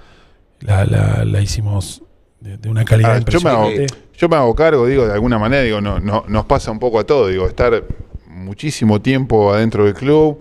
La, 0.62 0.86
la- 0.86 1.26
la 1.26 1.42
hicimos 1.42 2.02
de, 2.40 2.58
de 2.58 2.70
una 2.70 2.86
calidad 2.86 3.16
Ah, 3.18 3.26
yo, 3.30 3.42
me 3.42 3.50
hago, 3.50 3.66
impresionante. 3.70 3.96
yo 4.18 4.30
me 4.30 4.36
hago 4.38 4.56
cargo, 4.56 4.86
digo, 4.88 5.06
de 5.06 5.14
alguna 5.14 5.38
manera, 5.40 5.64
digo, 5.64 5.82
no, 5.82 6.00
no, 6.00 6.24
nos 6.28 6.46
pasa 6.46 6.72
un 6.72 6.80
poco 6.80 7.00
a 7.00 7.04
todos, 7.06 7.30
digo, 7.32 7.48
estar 7.48 7.84
muchísimo 8.28 9.02
tiempo 9.02 9.54
adentro 9.54 9.86
del 9.86 9.94
club, 9.94 10.40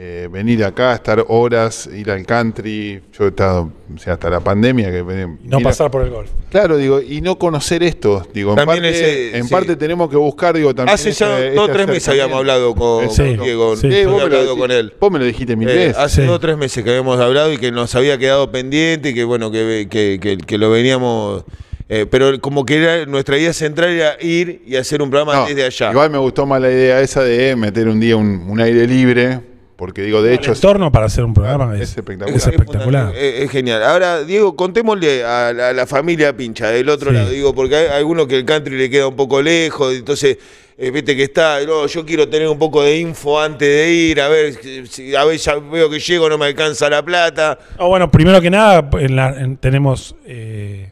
eh, 0.00 0.28
venir 0.30 0.62
acá, 0.64 0.94
estar 0.94 1.24
horas, 1.26 1.88
ir 1.92 2.08
al 2.12 2.24
country, 2.24 3.00
yo 3.18 3.24
he 3.24 3.28
estado, 3.30 3.72
o 3.92 3.98
sea, 3.98 4.12
hasta 4.12 4.30
la 4.30 4.38
pandemia 4.38 4.92
que 4.92 5.02
no 5.02 5.36
mira- 5.58 5.58
pasar 5.60 5.90
por 5.90 6.02
el 6.04 6.10
golf. 6.10 6.30
Claro, 6.50 6.76
digo, 6.76 7.00
y 7.00 7.20
no 7.20 7.36
conocer 7.36 7.82
esto, 7.82 8.24
digo, 8.32 8.50
en, 8.52 8.56
También 8.58 8.82
parte, 8.84 8.90
ese- 8.90 9.36
en 9.36 9.44
sí. 9.44 9.50
parte 9.50 9.74
tenemos 9.74 10.08
que 10.08 10.16
buscar, 10.16 10.54
digo, 10.56 10.72
también 10.72 10.94
Hace 10.94 11.08
ese- 11.10 11.24
ya 11.24 11.50
dos 11.52 11.68
o 11.68 11.72
tres 11.72 11.88
meses 11.88 12.08
habíamos 12.10 12.36
hablado 12.38 12.76
con, 12.76 13.02
Exacto. 13.06 13.36
con 13.38 13.44
Diego. 13.44 13.76
Sí, 13.76 13.90
sí. 13.90 13.96
Eh, 13.96 14.06
vos, 14.06 14.22
me 14.22 14.44
lo 14.44 14.56
con 14.56 14.70
él. 14.70 14.92
vos 15.00 15.10
me 15.10 15.18
lo 15.18 15.24
dijiste 15.24 15.56
mil 15.56 15.68
Eh, 15.68 15.74
veces. 15.74 15.96
hace 15.96 16.20
Sí. 16.20 16.26
dos 16.28 16.36
o 16.36 16.40
tres 16.40 16.56
meses 16.56 16.84
que 16.84 16.90
habíamos 16.90 17.18
hablado 17.18 17.52
y 17.52 17.58
que 17.58 17.72
nos 17.72 17.92
había 17.96 18.16
quedado 18.18 18.52
pendiente 18.52 19.08
y 19.08 19.14
que 19.14 19.24
bueno, 19.24 19.50
que, 19.50 19.88
que, 19.90 20.20
que- 20.22 20.38
que 20.38 20.58
lo 20.58 20.70
veníamos. 20.70 21.42
eh, 21.90 22.06
pero 22.08 22.38
como 22.40 22.64
que 22.66 22.76
era, 22.76 23.06
nuestra 23.06 23.36
idea 23.38 23.52
central 23.54 23.88
era 23.90 24.16
ir 24.20 24.60
y 24.66 24.76
hacer 24.76 25.00
un 25.02 25.08
programa 25.10 25.34
No, 25.40 25.46
desde 25.48 25.64
allá. 25.64 25.90
Igual 25.90 26.10
me 26.10 26.18
gustó 26.18 26.44
más 26.46 26.60
la 26.60 26.70
idea 26.70 27.00
esa 27.00 27.24
de 27.24 27.56
meter 27.56 27.88
un 27.88 27.98
día 27.98 28.14
un, 28.14 28.44
un 28.46 28.60
aire 28.60 28.86
libre, 28.86 29.40
porque 29.78 30.02
digo, 30.02 30.20
de 30.22 30.34
hecho, 30.34 30.50
el 30.50 30.56
entorno 30.56 30.90
para 30.90 31.06
hacer 31.06 31.22
un 31.24 31.32
programa 31.32 31.74
es 31.76 31.82
es, 31.82 31.96
espectacular. 31.98 32.36
es 32.36 32.46
espectacular. 32.48 33.14
Es, 33.14 33.42
es 33.44 33.50
genial. 33.52 33.80
Ahora, 33.84 34.24
Diego, 34.24 34.56
contémosle 34.56 35.22
a 35.24 35.52
la, 35.52 35.68
a 35.68 35.72
la 35.72 35.86
familia 35.86 36.36
Pincha 36.36 36.68
del 36.70 36.88
otro 36.88 37.10
Sí. 37.10 37.16
lado, 37.16 37.30
digo, 37.30 37.54
porque 37.54 37.76
hay 37.76 37.86
algunos 37.86 38.26
que 38.26 38.36
el 38.36 38.44
country 38.44 38.76
le 38.76 38.90
queda 38.90 39.06
un 39.06 39.14
poco 39.14 39.40
lejos, 39.40 39.94
entonces, 39.94 40.36
eh, 40.76 40.90
viste 40.90 41.14
que 41.16 41.22
está, 41.22 41.60
no, 41.64 41.86
yo 41.86 42.04
quiero 42.04 42.28
tener 42.28 42.48
un 42.48 42.58
poco 42.58 42.82
de 42.82 42.98
info 42.98 43.40
antes 43.40 43.68
de 43.68 43.92
ir, 43.92 44.20
a 44.20 44.26
ver, 44.28 44.54
si, 44.90 45.14
a 45.14 45.24
ver, 45.24 45.38
ya 45.38 45.54
veo 45.54 45.88
que 45.88 46.00
llego, 46.00 46.28
no 46.28 46.36
me 46.38 46.46
alcanza 46.46 46.90
la 46.90 47.04
plata. 47.04 47.56
Ah, 47.78 47.84
bueno, 47.86 48.10
primero 48.10 48.40
que 48.40 48.50
nada, 48.50 48.90
en 48.98 49.14
la- 49.14 49.40
en- 49.40 49.56
tenemos 49.58 50.16
eh, 50.26 50.90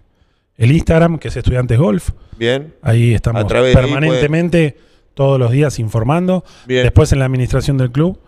el 0.58 0.70
Instagram, 0.70 1.18
que 1.18 1.26
es 1.28 1.36
Estudiantes 1.36 1.76
Golf. 1.76 2.10
Bien. 2.38 2.72
Ahí 2.82 3.14
estamos 3.14 3.42
ahí 3.52 3.74
permanentemente, 3.74 4.76
todos 5.14 5.38
los 5.40 5.50
días 5.50 5.78
informando. 5.80 6.44
Bien. 6.66 6.84
Después 6.84 7.10
en 7.12 7.18
la 7.18 7.24
administración 7.24 7.78
del 7.78 7.90
club, 7.90 8.18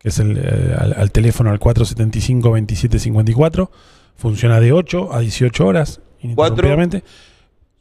que 0.00 0.08
es 0.08 0.18
el, 0.18 0.36
eh, 0.42 0.74
al, 0.76 0.94
al 0.96 1.12
teléfono 1.12 1.50
al 1.50 1.60
475-2754, 1.60 3.70
funciona 4.16 4.58
de 4.58 4.72
8 4.72 5.12
a 5.14 5.20
18 5.20 5.64
horas, 5.66 6.00
ininterrumpidamente. 6.20 7.04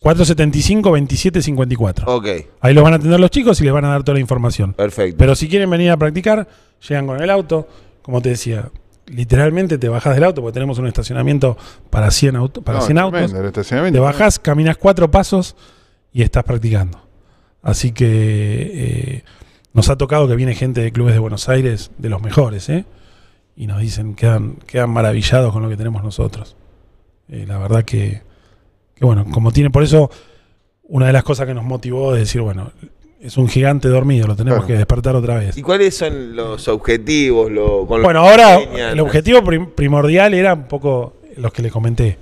475-2754. 0.01 2.03
Ok, 2.07 2.27
Ahí 2.61 2.73
los 2.73 2.83
van 2.83 2.93
a 2.93 2.95
atender 2.97 3.19
los 3.19 3.29
chicos 3.31 3.59
y 3.61 3.63
les 3.65 3.73
van 3.73 3.85
a 3.85 3.89
dar 3.89 4.03
toda 4.03 4.15
la 4.15 4.19
información. 4.21 4.73
perfecto. 4.73 5.17
Pero 5.17 5.35
si 5.35 5.47
quieren 5.49 5.69
venir 5.69 5.91
a 5.91 5.97
practicar, 5.97 6.47
llegan 6.87 7.07
con 7.07 7.21
el 7.21 7.29
auto, 7.29 7.67
como 8.01 8.21
te 8.21 8.29
decía, 8.29 8.69
literalmente 9.07 9.77
te 9.77 9.89
bajas 9.89 10.15
del 10.15 10.23
auto, 10.23 10.41
porque 10.41 10.53
tenemos 10.53 10.77
un 10.79 10.87
estacionamiento 10.87 11.57
para 11.89 12.11
100, 12.11 12.35
auto- 12.35 12.61
para 12.61 12.79
No, 12.79 12.85
100 12.85 12.95
tremendo, 12.97 13.17
autos. 13.19 13.33
el 13.39 13.45
estacionamiento. 13.47 13.97
Te 13.97 14.01
bajás, 14.01 14.39
caminas 14.39 14.77
cuatro 14.77 15.09
pasos 15.11 15.55
y 16.13 16.21
estás 16.21 16.43
practicando. 16.43 17.01
Así 17.61 17.91
que 17.91 18.05
eh, 18.07 19.23
nos 19.73 19.89
ha 19.89 19.97
tocado 19.97 20.27
que 20.27 20.35
viene 20.35 20.55
gente 20.55 20.81
de 20.81 20.91
clubes 20.91 21.13
de 21.13 21.19
Buenos 21.19 21.47
Aires, 21.49 21.91
de 21.97 22.09
los 22.09 22.21
mejores, 22.21 22.69
¿eh? 22.69 22.85
y 23.55 23.67
nos 23.67 23.79
dicen, 23.81 24.15
quedan, 24.15 24.55
quedan 24.65 24.89
maravillados 24.89 25.51
con 25.53 25.61
lo 25.63 25.69
que 25.69 25.77
tenemos 25.77 26.03
nosotros. 26.03 26.55
Eh, 27.27 27.45
la 27.47 27.57
verdad 27.57 27.83
que, 27.83 28.21
que, 28.95 29.05
bueno, 29.05 29.25
como 29.31 29.51
tiene, 29.51 29.69
por 29.69 29.83
eso, 29.83 30.09
una 30.83 31.07
de 31.07 31.13
las 31.13 31.23
cosas 31.23 31.45
que 31.45 31.53
nos 31.53 31.63
motivó 31.65 32.13
es 32.15 32.21
decir, 32.21 32.41
bueno, 32.41 32.71
es 33.21 33.37
un 33.37 33.47
gigante 33.49 33.89
dormido, 33.89 34.27
lo 34.27 34.35
tenemos 34.35 34.59
Claro. 34.59 34.67
que 34.67 34.73
despertar 34.77 35.15
otra 35.15 35.35
vez. 35.35 35.57
¿Y 35.57 35.61
cuáles 35.61 35.95
son 35.97 36.35
los 36.35 36.67
objetivos? 36.69 37.51
Lo, 37.51 37.85
con 37.85 38.01
Bueno, 38.01 38.21
ahora 38.21 38.57
el 38.59 38.99
objetivo 39.01 39.43
prim- 39.43 39.69
primordial 39.71 40.33
era 40.33 40.53
un 40.53 40.63
poco 40.69 41.17
los 41.35 41.51
que 41.51 41.61
le 41.61 41.69
comenté, 41.69 42.17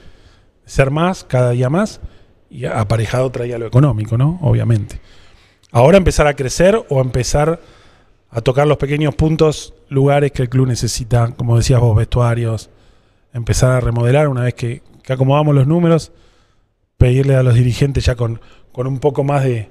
ser 0.65 0.89
más, 0.91 1.23
cada 1.23 1.51
día 1.51 1.69
más, 1.69 2.01
y 2.49 2.65
aparejado 2.65 3.29
traía 3.29 3.57
lo 3.59 3.67
económico, 3.67 4.17
¿no? 4.17 4.39
Obviamente. 4.41 4.99
Ahora 5.71 5.97
empezar 5.97 6.27
a 6.27 6.33
crecer 6.35 6.81
o 6.89 7.01
empezar 7.01 7.59
a 8.29 8.41
tocar 8.41 8.67
los 8.67 8.77
pequeños 8.77 9.15
puntos, 9.15 9.73
lugares 9.89 10.31
que 10.31 10.41
el 10.43 10.49
club 10.49 10.67
necesita, 10.67 11.33
como 11.35 11.57
decías 11.57 11.79
vos, 11.79 11.95
vestuarios, 11.95 12.69
empezar 13.33 13.71
a 13.71 13.79
remodelar 13.79 14.27
una 14.27 14.43
vez 14.43 14.53
que, 14.53 14.81
que 15.03 15.13
acomodamos 15.13 15.55
los 15.55 15.67
números, 15.67 16.11
pedirle 16.97 17.35
a 17.35 17.43
los 17.43 17.53
dirigentes 17.55 18.05
ya 18.05 18.15
con, 18.15 18.39
con 18.71 18.87
un 18.87 18.99
poco 18.99 19.23
más 19.23 19.43
de, 19.43 19.69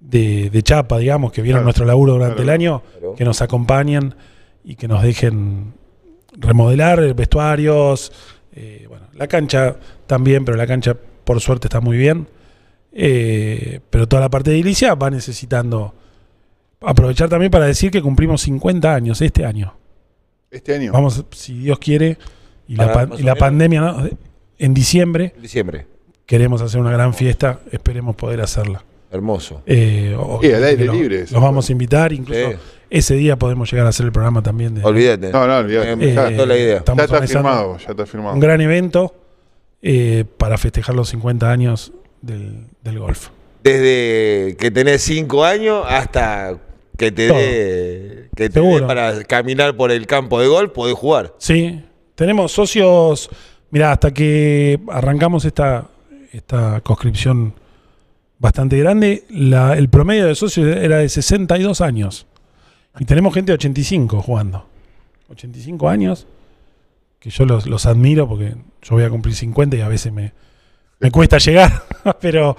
de, 0.00 0.50
de 0.50 0.62
chapa, 0.62 0.98
digamos, 0.98 1.32
que 1.32 1.42
vieron 1.42 1.58
Claro, 1.60 1.64
nuestro 1.66 1.84
laburo 1.86 2.12
durante 2.14 2.36
claro. 2.36 2.50
el 2.50 2.50
año, 2.54 2.82
Claro. 2.92 3.14
que 3.14 3.24
nos 3.24 3.42
acompañen 3.42 4.14
y 4.64 4.76
que 4.76 4.88
nos 4.88 5.02
dejen 5.02 5.74
remodelar 6.32 7.14
vestuarios. 7.14 8.12
eh, 8.52 8.86
bueno, 8.88 9.06
la 9.14 9.26
cancha 9.26 9.76
también, 10.06 10.44
pero 10.44 10.56
la 10.56 10.66
cancha 10.66 10.96
por 11.24 11.40
suerte 11.40 11.66
está 11.68 11.80
muy 11.80 11.96
bien. 11.98 12.26
Eh, 12.92 13.80
pero 13.90 14.08
toda 14.08 14.20
la 14.22 14.28
parte 14.30 14.50
de 14.50 14.56
edilicia 14.56 14.94
va 14.94 15.10
necesitando 15.10 15.94
aprovechar 16.80 17.28
también 17.28 17.50
para 17.50 17.66
decir 17.66 17.90
que 17.90 18.02
cumplimos 18.02 18.42
50 18.42 18.94
años 18.94 19.20
este 19.22 19.44
año. 19.44 19.74
Este 20.50 20.74
año. 20.74 20.92
Vamos, 20.92 21.24
si 21.30 21.54
Dios 21.58 21.78
quiere, 21.78 22.18
y 22.66 22.76
la, 22.76 22.92
pan- 22.92 23.10
y 23.18 23.22
la 23.22 23.34
pandemia, 23.36 23.80
¿no? 23.80 24.08
en 24.58 24.74
diciembre 24.74 25.34
Diciembre. 25.40 25.86
queremos 26.26 26.60
hacer 26.62 26.80
una 26.80 26.90
gran 26.90 27.14
fiesta, 27.14 27.60
esperemos 27.70 28.16
poder 28.16 28.40
hacerla. 28.40 28.84
Hermoso. 29.12 29.62
Eh, 29.66 30.14
o- 30.18 30.38
Sí, 30.42 30.52
al 30.52 30.62
aire 30.64 30.84
los- 30.86 30.96
libre 30.96 31.20
eso. 31.22 31.34
Los 31.34 31.42
vamos 31.42 31.68
a 31.68 31.72
invitar, 31.72 32.12
incluso 32.12 32.50
Sí. 32.52 32.56
ese 32.90 33.14
día 33.14 33.36
podemos 33.36 33.70
llegar 33.70 33.86
a 33.86 33.90
hacer 33.90 34.06
el 34.06 34.12
programa 34.12 34.42
también 34.42 34.74
de, 34.74 34.84
Olvídate. 34.84 35.30
No, 35.32 35.46
no, 35.46 35.56
olvídate. 35.58 35.96
Me 35.96 36.06
Ya- 36.12 36.22
encantó 36.26 36.46
la 36.46 36.56
idea. 36.56 36.76
estamos 36.78 36.98
ya 36.98 37.04
está 37.16 37.26
firmado, 37.26 37.78
ya 37.78 37.90
está 37.90 38.06
firmado. 38.06 38.34
un 38.34 38.40
gran 38.40 38.60
evento 38.60 39.14
eh, 39.82 40.24
para 40.36 40.58
festejar 40.58 40.94
los 40.94 41.08
50 41.08 41.50
años 41.50 41.92
del, 42.22 42.66
del 42.82 42.98
golf. 42.98 43.28
Desde 43.62 44.56
que 44.56 44.70
tenés 44.70 45.02
cinco 45.02 45.44
años 45.44 45.84
hasta 45.88 46.58
que 46.96 47.12
te 47.12 47.26
dé 47.28 48.28
que 48.36 48.48
te 48.48 48.60
dé 48.60 48.82
para 48.86 49.22
caminar 49.24 49.76
por 49.76 49.90
el 49.90 50.06
campo 50.06 50.40
de 50.40 50.46
golf, 50.48 50.72
podés 50.72 50.94
jugar. 50.96 51.34
Sí, 51.38 51.82
tenemos 52.14 52.52
socios, 52.52 53.28
mira, 53.70 53.92
hasta 53.92 54.12
que 54.12 54.80
arrancamos 54.88 55.44
esta, 55.44 55.88
esta 56.32 56.80
conscripción 56.82 57.54
bastante 58.38 58.78
grande, 58.78 59.24
la- 59.28 59.76
el 59.76 59.88
promedio 59.90 60.26
de 60.26 60.34
socios 60.34 60.66
era 60.76 60.98
de 60.98 61.08
62 61.08 61.80
años. 61.80 62.26
Y 62.98 63.04
tenemos 63.04 63.34
gente 63.34 63.52
de 63.52 63.54
85 63.54 64.20
jugando. 64.22 64.66
85 65.30 65.88
años, 65.88 66.26
que 67.18 67.30
yo 67.30 67.44
los, 67.44 67.66
los 67.66 67.86
admiro 67.86 68.26
porque 68.28 68.54
yo 68.82 68.94
voy 68.94 69.04
a 69.04 69.10
cumplir 69.10 69.34
50 69.34 69.76
y 69.76 69.80
a 69.82 69.88
veces 69.88 70.12
me, 70.12 70.32
me 71.00 71.10
cuesta 71.10 71.38
llegar, 71.38 71.82
pero 72.20 72.56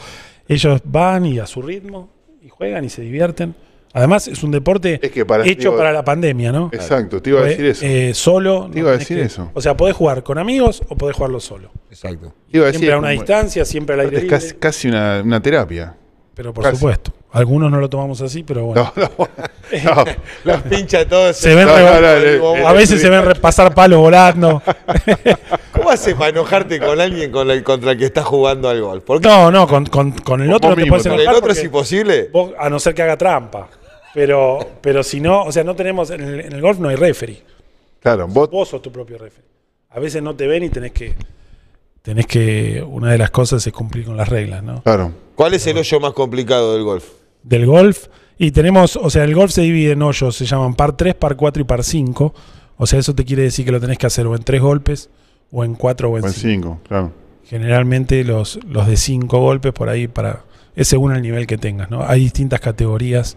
ellos 0.47 0.82
van 0.84 1.25
y 1.25 1.39
a 1.39 1.45
su 1.45 1.62
ritmo 1.62 2.10
y 2.41 2.49
juegan 2.49 2.84
y 2.84 2.89
se 2.89 3.01
divierten. 3.01 3.56
Además 3.93 4.27
es 4.30 4.41
un 4.41 4.51
deporte 4.51 4.99
Es 5.04 5.12
que 5.12 5.25
para- 5.25 5.45
hecho 5.45 5.69
digo- 5.71 5.77
para 5.77 5.91
la 5.91 6.04
pandemia, 6.04 6.51
¿no? 6.54 6.69
Exacto, 6.71 7.21
te 7.21 7.30
iba 7.32 7.41
a 7.41 7.43
decir 7.43 7.65
eso. 7.65 7.86
Eh, 7.86 8.13
solo. 8.13 8.69
Te 8.71 8.80
iba 8.80 8.91
a 8.91 8.97
decir 8.97 9.17
que- 9.17 9.23
eso. 9.25 9.51
O 9.54 9.60
sea, 9.62 9.75
podés 9.75 9.95
jugar 9.97 10.23
con 10.23 10.38
amigos 10.38 10.82
o 10.88 10.95
podés 10.95 11.15
jugarlo 11.17 11.41
solo. 11.41 11.71
Exacto. 11.89 12.34
Te 12.49 12.58
iba 12.58 12.63
a 12.63 12.67
decir, 12.67 12.80
Siempre 12.80 12.93
a 12.95 12.99
una 12.99 13.08
como- 13.10 13.21
distancia, 13.21 13.65
siempre 13.65 13.93
al 13.95 13.99
aire 14.01 14.17
es 14.17 14.23
libre. 14.23 14.38
casi, 14.38 14.54
casi 14.56 14.88
una, 14.88 15.21
una 15.23 15.41
terapia. 15.41 15.95
Pero 16.34 16.54
por 16.54 16.63
casi. 16.63 16.78
supuesto. 16.78 17.12
Algunos 17.34 17.72
no 17.72 17.80
lo 17.80 17.89
tomamos 17.89 18.20
así, 18.22 18.44
pero 18.44 18.65
bueno. 18.65 18.91
No, 18.96 19.04
no, 19.04 19.30
no. 19.96 20.06
Los 20.44 20.62
pincha 20.63 21.08
todos. 21.08 21.38
Se 21.38 21.56
ven 21.56 21.65
No, 21.65 21.76
re- 21.76 22.38
no, 22.39 22.56
no, 22.58 22.67
a 22.67 22.74
veces 22.74 23.00
se 23.02 23.10
ven 23.10 23.24
repasar 23.24 23.74
palos 23.74 24.00
volando. 24.00 24.62
¿Cómo 25.72 25.89
haces 25.89 26.13
para 26.15 26.30
enojarte 26.30 26.80
con 26.80 27.00
alguien 27.00 27.32
con 27.32 27.50
el, 27.50 27.63
contra 27.63 27.91
el 27.91 27.98
que 27.98 28.06
estás 28.06 28.26
jugando 28.26 28.70
al 28.70 28.82
golf? 28.82 29.04
No, 29.22 29.50
no, 29.52 29.67
con, 29.67 29.86
con- 29.86 30.12
con 30.12 30.41
el 30.41 30.52
otro 30.52 30.70
no 30.72 30.76
te 30.76 30.82
mismo 30.82 30.94
puedes 30.96 31.04
con 31.04 31.12
también. 31.12 31.20
el 31.22 31.36
enojar 31.36 31.38
otro 31.44 31.52
es 31.54 31.63
imposible. 31.63 32.30
vos- 32.34 32.52
a 32.60 32.70
no 32.70 32.80
ser 32.80 32.94
que 32.94 33.02
haga 33.04 33.17
trampa. 33.17 33.70
Pero, 34.13 34.60
pero 34.82 35.04
si 35.04 35.22
no, 35.22 35.44
o 35.44 35.52
sea, 35.54 35.63
no 35.63 35.74
tenemos. 35.76 36.10
En 36.10 36.22
el, 36.22 36.39
en 36.41 36.52
el 36.52 36.62
golf 36.62 36.80
no 36.80 36.89
hay 36.89 36.98
referee. 36.98 37.41
Claro, 38.02 38.28
vos, 38.28 38.50
Vos 38.50 38.67
sos 38.67 38.82
tu 38.82 38.91
propio 38.91 39.17
referee. 39.17 39.48
A 39.91 40.00
veces 40.02 40.22
no 40.22 40.36
te 40.36 40.48
ven 40.48 40.63
y 40.63 40.70
tenés 40.70 40.91
que. 40.91 41.15
Tenés 42.02 42.28
que. 42.28 42.84
Una 42.88 43.12
de 43.12 43.18
las 43.18 43.32
cosas 43.32 43.66
es 43.66 43.74
cumplir 43.74 44.06
con 44.06 44.18
las 44.18 44.30
reglas, 44.30 44.64
¿no? 44.64 44.82
claro. 44.84 45.12
¿Cuál 45.36 45.54
es 45.56 45.66
el 45.66 45.78
hoyo 45.78 46.00
más 46.00 46.14
complicado 46.14 46.74
del 46.74 46.84
golf? 46.84 47.06
del 47.44 47.66
golf. 47.66 48.08
Y 48.38 48.52
tenemos, 48.52 48.96
o 48.96 49.10
sea, 49.10 49.24
el 49.24 49.36
golf 49.36 49.52
se 49.52 49.62
divide 49.62 49.92
en 49.92 50.02
hoyos, 50.02 50.36
se 50.36 50.46
llaman 50.46 50.74
par 50.74 50.98
3, 50.98 51.14
par 51.16 51.36
4 51.36 51.62
y 51.62 51.66
par 51.66 51.84
5. 51.84 52.34
O 52.78 52.88
sea, 52.88 53.00
eso 53.00 53.14
te 53.14 53.24
quiere 53.26 53.44
decir 53.44 53.66
que 53.66 53.72
lo 53.72 53.80
tenés 53.80 53.98
que 53.98 54.08
hacer 54.08 54.26
o 54.26 54.36
en 54.36 54.44
tres 54.44 54.62
golpes, 54.62 55.10
o 55.52 55.64
en 55.64 55.76
cuatro 55.76 56.10
o 56.10 56.16
en 56.16 56.22
Buen 56.22 56.34
cinco. 56.34 56.80
5, 56.80 56.88
claro. 56.88 57.12
Generalmente 57.44 58.24
los, 58.24 58.60
los 58.68 58.88
de 58.88 58.98
cinco 58.98 59.40
golpes 59.40 59.74
por 59.74 59.90
ahí 59.90 60.08
para. 60.08 60.44
Es 60.76 60.88
según 60.88 61.14
el 61.14 61.22
nivel 61.22 61.46
que 61.46 61.58
tengas, 61.58 61.92
¿no? 61.92 62.04
Hay 62.04 62.22
distintas 62.22 62.60
categorías 62.62 63.36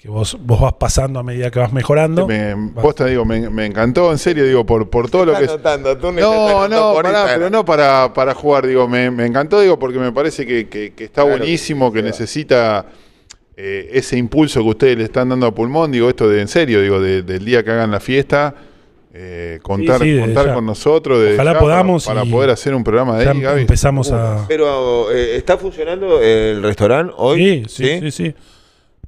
que 0.00 0.08
vos, 0.08 0.38
vos 0.40 0.58
vas 0.60 0.72
pasando 0.74 1.20
a 1.20 1.22
medida 1.22 1.50
que 1.50 1.58
vas 1.58 1.72
mejorando. 1.74 2.26
Me, 2.26 2.54
posta, 2.80 3.04
digo, 3.04 3.26
me, 3.26 3.50
me 3.50 3.66
encantó, 3.66 4.10
en 4.12 4.16
serio, 4.18 4.46
digo, 4.46 4.64
por, 4.64 4.88
por 4.88 5.10
todo 5.10 5.26
lo 5.26 5.36
que 5.36 5.44
es. 5.44 5.50
Anotando, 5.50 5.96
tú 5.98 6.10
No, 6.12 6.66
no, 6.68 6.92
por 6.94 7.02
pará, 7.04 7.18
Instagram. 7.18 7.38
pero 7.38 7.50
no 7.50 7.64
para, 7.66 8.14
para 8.14 8.32
jugar, 8.34 8.66
digo, 8.66 8.88
me, 8.88 9.10
me 9.10 9.26
encantó, 9.26 9.60
digo, 9.60 9.78
porque 9.78 9.98
me 9.98 10.10
parece 10.10 10.46
que, 10.46 10.68
que- 10.70 10.94
que 10.94 11.04
está 11.04 11.22
Claro 11.22 11.36
buenísimo, 11.38 11.92
que 11.92 12.02
necesita 12.02 12.86
eh, 13.58 13.90
ese 13.92 14.16
impulso 14.16 14.62
que 14.62 14.68
ustedes 14.70 14.96
le 14.96 15.04
están 15.04 15.28
dando 15.28 15.46
a 15.46 15.54
pulmón, 15.54 15.92
digo, 15.92 16.08
esto 16.08 16.30
de 16.30 16.40
en 16.40 16.48
serio, 16.48 16.80
digo, 16.80 16.98
de- 16.98 17.22
del 17.22 17.44
día 17.44 17.62
que 17.62 17.70
hagan 17.70 17.90
la 17.90 18.00
fiesta, 18.00 18.54
eh, 19.12 19.58
contar, 19.62 20.00
sí, 20.00 20.18
contar 20.18 20.54
con 20.54 20.64
nosotros, 20.64 21.20
desde 21.20 21.34
Ojalá 21.34 21.50
para- 21.50 21.60
podamos 21.60 22.06
para, 22.06 22.24
poder 22.24 22.48
hacer 22.48 22.74
un 22.74 22.84
programa 22.84 23.18
de 23.18 23.24
Ya 23.26 23.32
ahí, 23.32 23.40
Gaby. 23.42 23.60
empezamos 23.60 24.10
a. 24.12 24.46
Pero, 24.48 25.10
eh, 25.12 25.36
¿está 25.36 25.58
funcionando 25.58 26.22
el 26.22 26.62
restaurante 26.62 27.12
hoy? 27.18 27.66
Sí, 27.68 27.84
sí, 27.84 28.00
sí, 28.00 28.10
sí. 28.10 28.34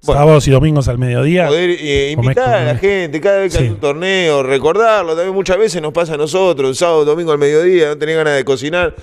Bueno. 0.04 0.20
Sábados 0.20 0.48
y 0.48 0.50
domingos 0.50 0.88
al 0.88 0.98
mediodía. 0.98 1.46
Poder 1.46 1.70
eh, 1.78 2.10
invitar 2.10 2.52
a 2.54 2.64
la 2.64 2.76
gente 2.76 3.20
cada 3.20 3.38
vez 3.38 3.52
que 3.52 3.58
Sí. 3.58 3.64
hay 3.64 3.70
un 3.70 3.78
torneo, 3.80 4.42
recordarlo. 4.42 5.14
También 5.14 5.34
muchas 5.34 5.58
veces 5.58 5.80
nos 5.80 5.92
pasa 5.92 6.14
a 6.14 6.16
nosotros, 6.16 6.76
sábado, 6.76 7.04
domingo 7.04 7.30
al 7.32 7.38
mediodía, 7.38 7.88
no 7.88 7.98
tenés 7.98 8.16
ganas 8.16 8.34
de 8.36 8.44
cocinar. 8.44 8.94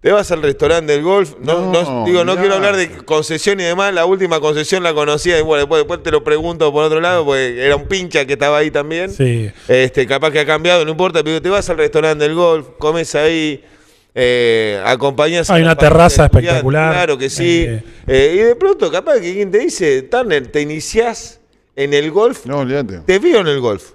Te 0.00 0.10
vas 0.10 0.32
al 0.32 0.42
restaurante 0.42 0.94
del 0.94 1.02
golf. 1.02 1.34
No, 1.40 1.70
No, 1.70 1.72
no- 1.84 2.04
digo, 2.06 2.24
no 2.24 2.32
mirá. 2.32 2.40
quiero 2.40 2.54
hablar 2.56 2.76
de 2.76 2.88
concesión 3.04 3.60
y 3.60 3.64
demás. 3.64 3.92
La 3.94 4.04
última 4.06 4.40
concesión 4.40 4.82
la 4.82 4.94
conocía 4.94 5.38
y 5.38 5.42
bueno, 5.42 5.60
después, 5.60 5.80
después 5.80 6.02
te 6.02 6.10
lo 6.10 6.24
pregunto 6.24 6.72
por 6.72 6.82
otro 6.84 7.00
lado, 7.00 7.24
porque 7.26 7.64
era 7.64 7.76
un 7.76 7.84
pincha 7.86 8.24
que 8.24 8.32
estaba 8.32 8.58
ahí 8.58 8.70
también. 8.72 9.10
Sí. 9.10 9.50
Este, 9.68 10.06
capaz 10.06 10.30
que 10.32 10.40
ha 10.40 10.46
cambiado, 10.46 10.84
no 10.84 10.90
importa, 10.90 11.22
pero 11.22 11.40
te 11.42 11.48
vas 11.50 11.68
al 11.70 11.76
restaurante 11.76 12.24
del 12.24 12.34
golf, 12.34 12.66
comes 12.78 13.14
ahí, 13.14 13.62
eh, 14.14 14.80
acompañas 14.84 15.48
a 15.50 15.54
Hay 15.54 15.62
una 15.62 15.76
terraza 15.76 16.24
espectacular. 16.26 16.92
Claro 16.92 17.18
que 17.18 17.30
sí. 17.30 17.64
Eh, 17.68 17.82
Eh, 18.06 18.32
y 18.34 18.38
de 18.38 18.56
pronto, 18.56 18.90
capaz 18.90 19.14
que 19.20 19.32
quien 19.32 19.50
te 19.50 19.58
dice, 19.58 20.02
Turner, 20.02 20.46
te 20.48 20.60
iniciás 20.60 21.40
en 21.76 21.94
el 21.94 22.10
golf. 22.10 22.44
No, 22.46 22.58
olvídate. 22.58 23.00
Te 23.06 23.18
veo 23.18 23.40
en 23.40 23.46
el 23.46 23.60
golf. 23.60 23.92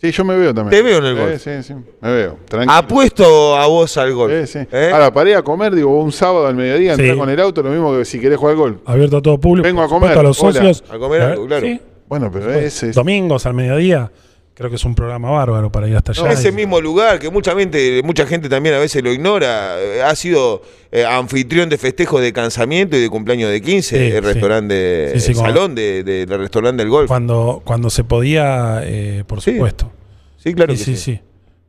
Sí, 0.00 0.10
yo 0.10 0.24
me 0.24 0.36
veo 0.36 0.52
también. 0.52 0.70
Te 0.70 0.82
veo 0.82 0.98
en 0.98 1.04
el 1.04 1.16
Eh, 1.16 1.20
golf. 1.20 1.42
Sí, 1.42 1.50
sí, 1.62 1.74
me 2.00 2.12
veo. 2.12 2.38
Tranquilo. 2.48 2.72
Apuesto 2.72 3.56
a 3.56 3.66
vos 3.66 3.96
al 3.98 4.12
golf. 4.14 4.32
Eh, 4.32 4.46
sí. 4.48 4.58
¿Eh? 4.72 4.90
Ahora, 4.92 5.12
para 5.12 5.30
ir 5.30 5.36
a 5.36 5.42
comer, 5.42 5.74
digo, 5.74 5.96
un 6.02 6.10
sábado 6.10 6.46
al 6.46 6.56
mediodía, 6.56 6.96
Sí. 6.96 7.02
entrar 7.02 7.18
con 7.18 7.30
el 7.30 7.38
auto, 7.40 7.62
lo 7.62 7.70
mismo 7.70 7.96
que 7.96 8.04
si 8.04 8.18
querés 8.18 8.38
jugar 8.38 8.52
al 8.54 8.58
gol. 8.58 8.80
Abierto 8.84 9.18
a 9.18 9.22
todo 9.22 9.38
público. 9.38 9.64
Vengo 9.64 9.82
a 9.82 9.88
comer, 9.88 10.18
A 10.18 10.22
los 10.22 10.42
hola. 10.42 10.52
socios. 10.54 10.82
A 10.90 10.98
comer 10.98 11.20
algo, 11.22 11.46
claro. 11.46 11.64
Sí. 11.66 11.80
Bueno, 12.08 12.30
pero 12.32 12.52
ese 12.52 12.88
es... 12.90 12.94
Domingos 12.96 13.46
al 13.46 13.54
mediodía. 13.54 14.10
Creo 14.54 14.68
que 14.68 14.76
es 14.76 14.84
un 14.84 14.94
programa 14.94 15.30
bárbaro 15.30 15.72
para 15.72 15.88
ir 15.88 15.96
hasta 15.96 16.12
allá. 16.12 16.30
Ese 16.30 16.50
Y- 16.50 16.52
mismo 16.52 16.78
lugar 16.80 17.18
que 17.18 17.30
mucha 17.30 17.54
gente, 17.56 18.02
mucha 18.04 18.26
gente 18.26 18.48
también 18.50 18.74
a 18.74 18.78
veces 18.78 19.02
lo 19.02 19.10
ignora, 19.10 19.80
eh, 19.80 20.02
ha 20.02 20.14
sido 20.14 20.62
eh, 20.90 21.06
anfitrión 21.06 21.70
de 21.70 21.78
festejos 21.78 22.20
de 22.20 22.34
cansamiento 22.34 22.94
y 22.96 23.00
de 23.00 23.08
cumpleaños 23.08 23.50
de 23.50 23.62
15, 23.62 23.96
Sí, 23.96 24.04
el 24.04 24.12
sí. 24.12 24.20
restaurante, 24.20 25.12
Sí, 25.14 25.20
sí, 25.20 25.30
el 25.32 25.36
salón 25.38 25.74
de- 25.74 26.04
de- 26.04 26.26
del 26.26 26.38
restaurante 26.38 26.82
del 26.82 26.90
golf. 26.90 27.08
Cuando, 27.08 27.62
cuando 27.64 27.88
se 27.88 28.04
podía, 28.04 28.82
eh, 28.84 29.24
por 29.26 29.40
Sí, 29.40 29.52
supuesto. 29.52 29.90
Sí, 30.36 30.52
claro 30.52 30.74
sí, 30.76 30.78
que 30.78 30.84
sí, 30.84 30.96
sí. 30.96 31.20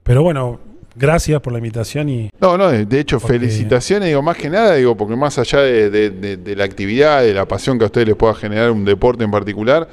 Pero 0.04 0.22
bueno, 0.24 0.60
gracias 0.96 1.40
por 1.42 1.54
la 1.54 1.60
invitación 1.60 2.10
y 2.10 2.30
No, 2.42 2.58
no, 2.58 2.68
de 2.70 2.86
de 2.86 3.00
hecho, 3.00 3.18
Porque- 3.20 3.40
felicitaciones, 3.40 4.10
digo, 4.10 4.22
más 4.22 4.36
que 4.36 4.50
nada, 4.50 4.76
digo, 4.76 4.98
porque 4.98 5.16
más 5.16 5.40
allá 5.40 5.60
de, 5.62 5.90
de- 5.90 6.10
de- 6.10 6.36
de 6.38 6.56
la 6.58 6.66
actividad, 6.66 7.22
de 7.24 7.34
la 7.34 7.48
pasión 7.48 7.78
que 7.78 7.86
a 7.86 7.88
ustedes 7.88 8.08
les 8.08 8.18
pueda 8.18 8.34
generar 8.36 8.72
un 8.72 8.84
deporte 8.84 9.24
en 9.24 9.32
particular, 9.32 9.88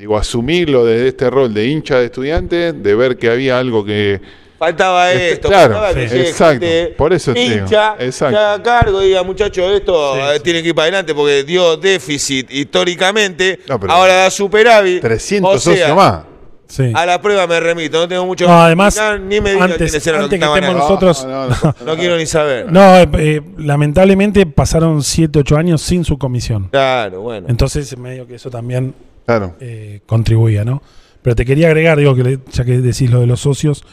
digo, 0.00 0.16
asumirlo 0.16 0.84
desde 0.86 1.08
este 1.08 1.28
rol 1.28 1.52
de 1.52 1.66
hincha 1.68 1.98
de 1.98 2.06
estudiantes, 2.06 2.82
de 2.82 2.94
ver 2.94 3.18
que 3.18 3.28
había 3.30 3.58
algo 3.58 3.84
que... 3.84 4.18
Faltaba 4.58 5.10
Este, 5.12 5.32
esto, 5.32 5.48
claro, 5.48 5.74
faltaba 5.74 5.94
que 5.94 6.08
sí, 6.08 6.16
exacto, 6.18 6.66
gente 6.66 6.94
por 6.96 7.12
eso 7.14 7.32
te 7.32 7.40
digo, 7.40 7.54
hincha, 7.64 7.96
exacto. 7.98 8.36
que 8.36 8.42
haga 8.44 8.62
cargo 8.62 9.02
y 9.02 9.06
diga, 9.08 9.22
muchachos, 9.22 9.72
esto 9.72 10.14
Sí, 10.14 10.20
eh, 10.20 10.32
sí. 10.36 10.42
tiene 10.42 10.62
que 10.62 10.68
ir 10.68 10.74
para 10.74 10.84
adelante 10.84 11.14
porque 11.14 11.44
dio 11.44 11.76
déficit 11.78 12.50
históricamente, 12.50 13.60
No, 13.68 13.78
pero- 13.80 13.92
ahora 13.92 14.14
da 14.14 14.30
superávit. 14.30 15.00
300 15.02 15.54
O 15.54 15.58
sea, 15.58 15.72
socios 15.74 15.96
más. 15.96 16.20
sí. 16.66 16.92
A 16.94 17.06
la 17.06 17.20
prueba 17.22 17.46
me 17.46 17.58
remito, 17.60 17.98
no 18.00 18.08
tengo 18.08 18.26
mucho 18.26 18.44
No, 18.46 18.50
que 18.52 18.56
además, 18.60 19.00
ni 19.22 19.40
me 19.40 19.50
antes- 19.52 19.76
quiénes 19.78 20.06
eran 20.06 20.20
los 20.20 20.24
antes 20.26 20.38
que 20.38 20.44
estaban 20.44 20.62
estemos 20.64 20.82
nosotros- 20.82 21.24
No, 21.26 21.48
no, 21.48 21.56
no, 21.62 21.74
No 21.86 21.96
quiero 21.96 22.16
ni 22.18 22.26
saber. 22.26 22.70
No, 22.70 22.98
eh, 22.98 23.08
eh, 23.18 23.40
lamentablemente 23.58 24.44
pasaron 24.46 25.02
7, 25.02 25.38
8 25.38 25.56
años 25.56 25.80
sin 25.82 26.04
su 26.04 26.18
comisión. 26.18 26.68
Claro, 26.70 27.22
bueno. 27.22 27.46
Entonces, 27.48 27.96
medio 27.98 28.26
que 28.26 28.34
eso 28.34 28.50
también 28.50 28.94
Claro. 29.26 29.56
eh, 29.60 30.00
contribuía, 30.06 30.64
¿no? 30.64 30.82
Pero 31.22 31.36
te 31.36 31.44
quería 31.44 31.66
agregar, 31.68 31.98
digo, 31.98 32.14
que 32.14 32.22
le- 32.24 32.38
ya 32.50 32.64
que 32.64 32.80
decís 32.80 33.10
lo 33.10 33.20
de 33.20 33.26
los 33.26 33.40
socios, 33.40 33.84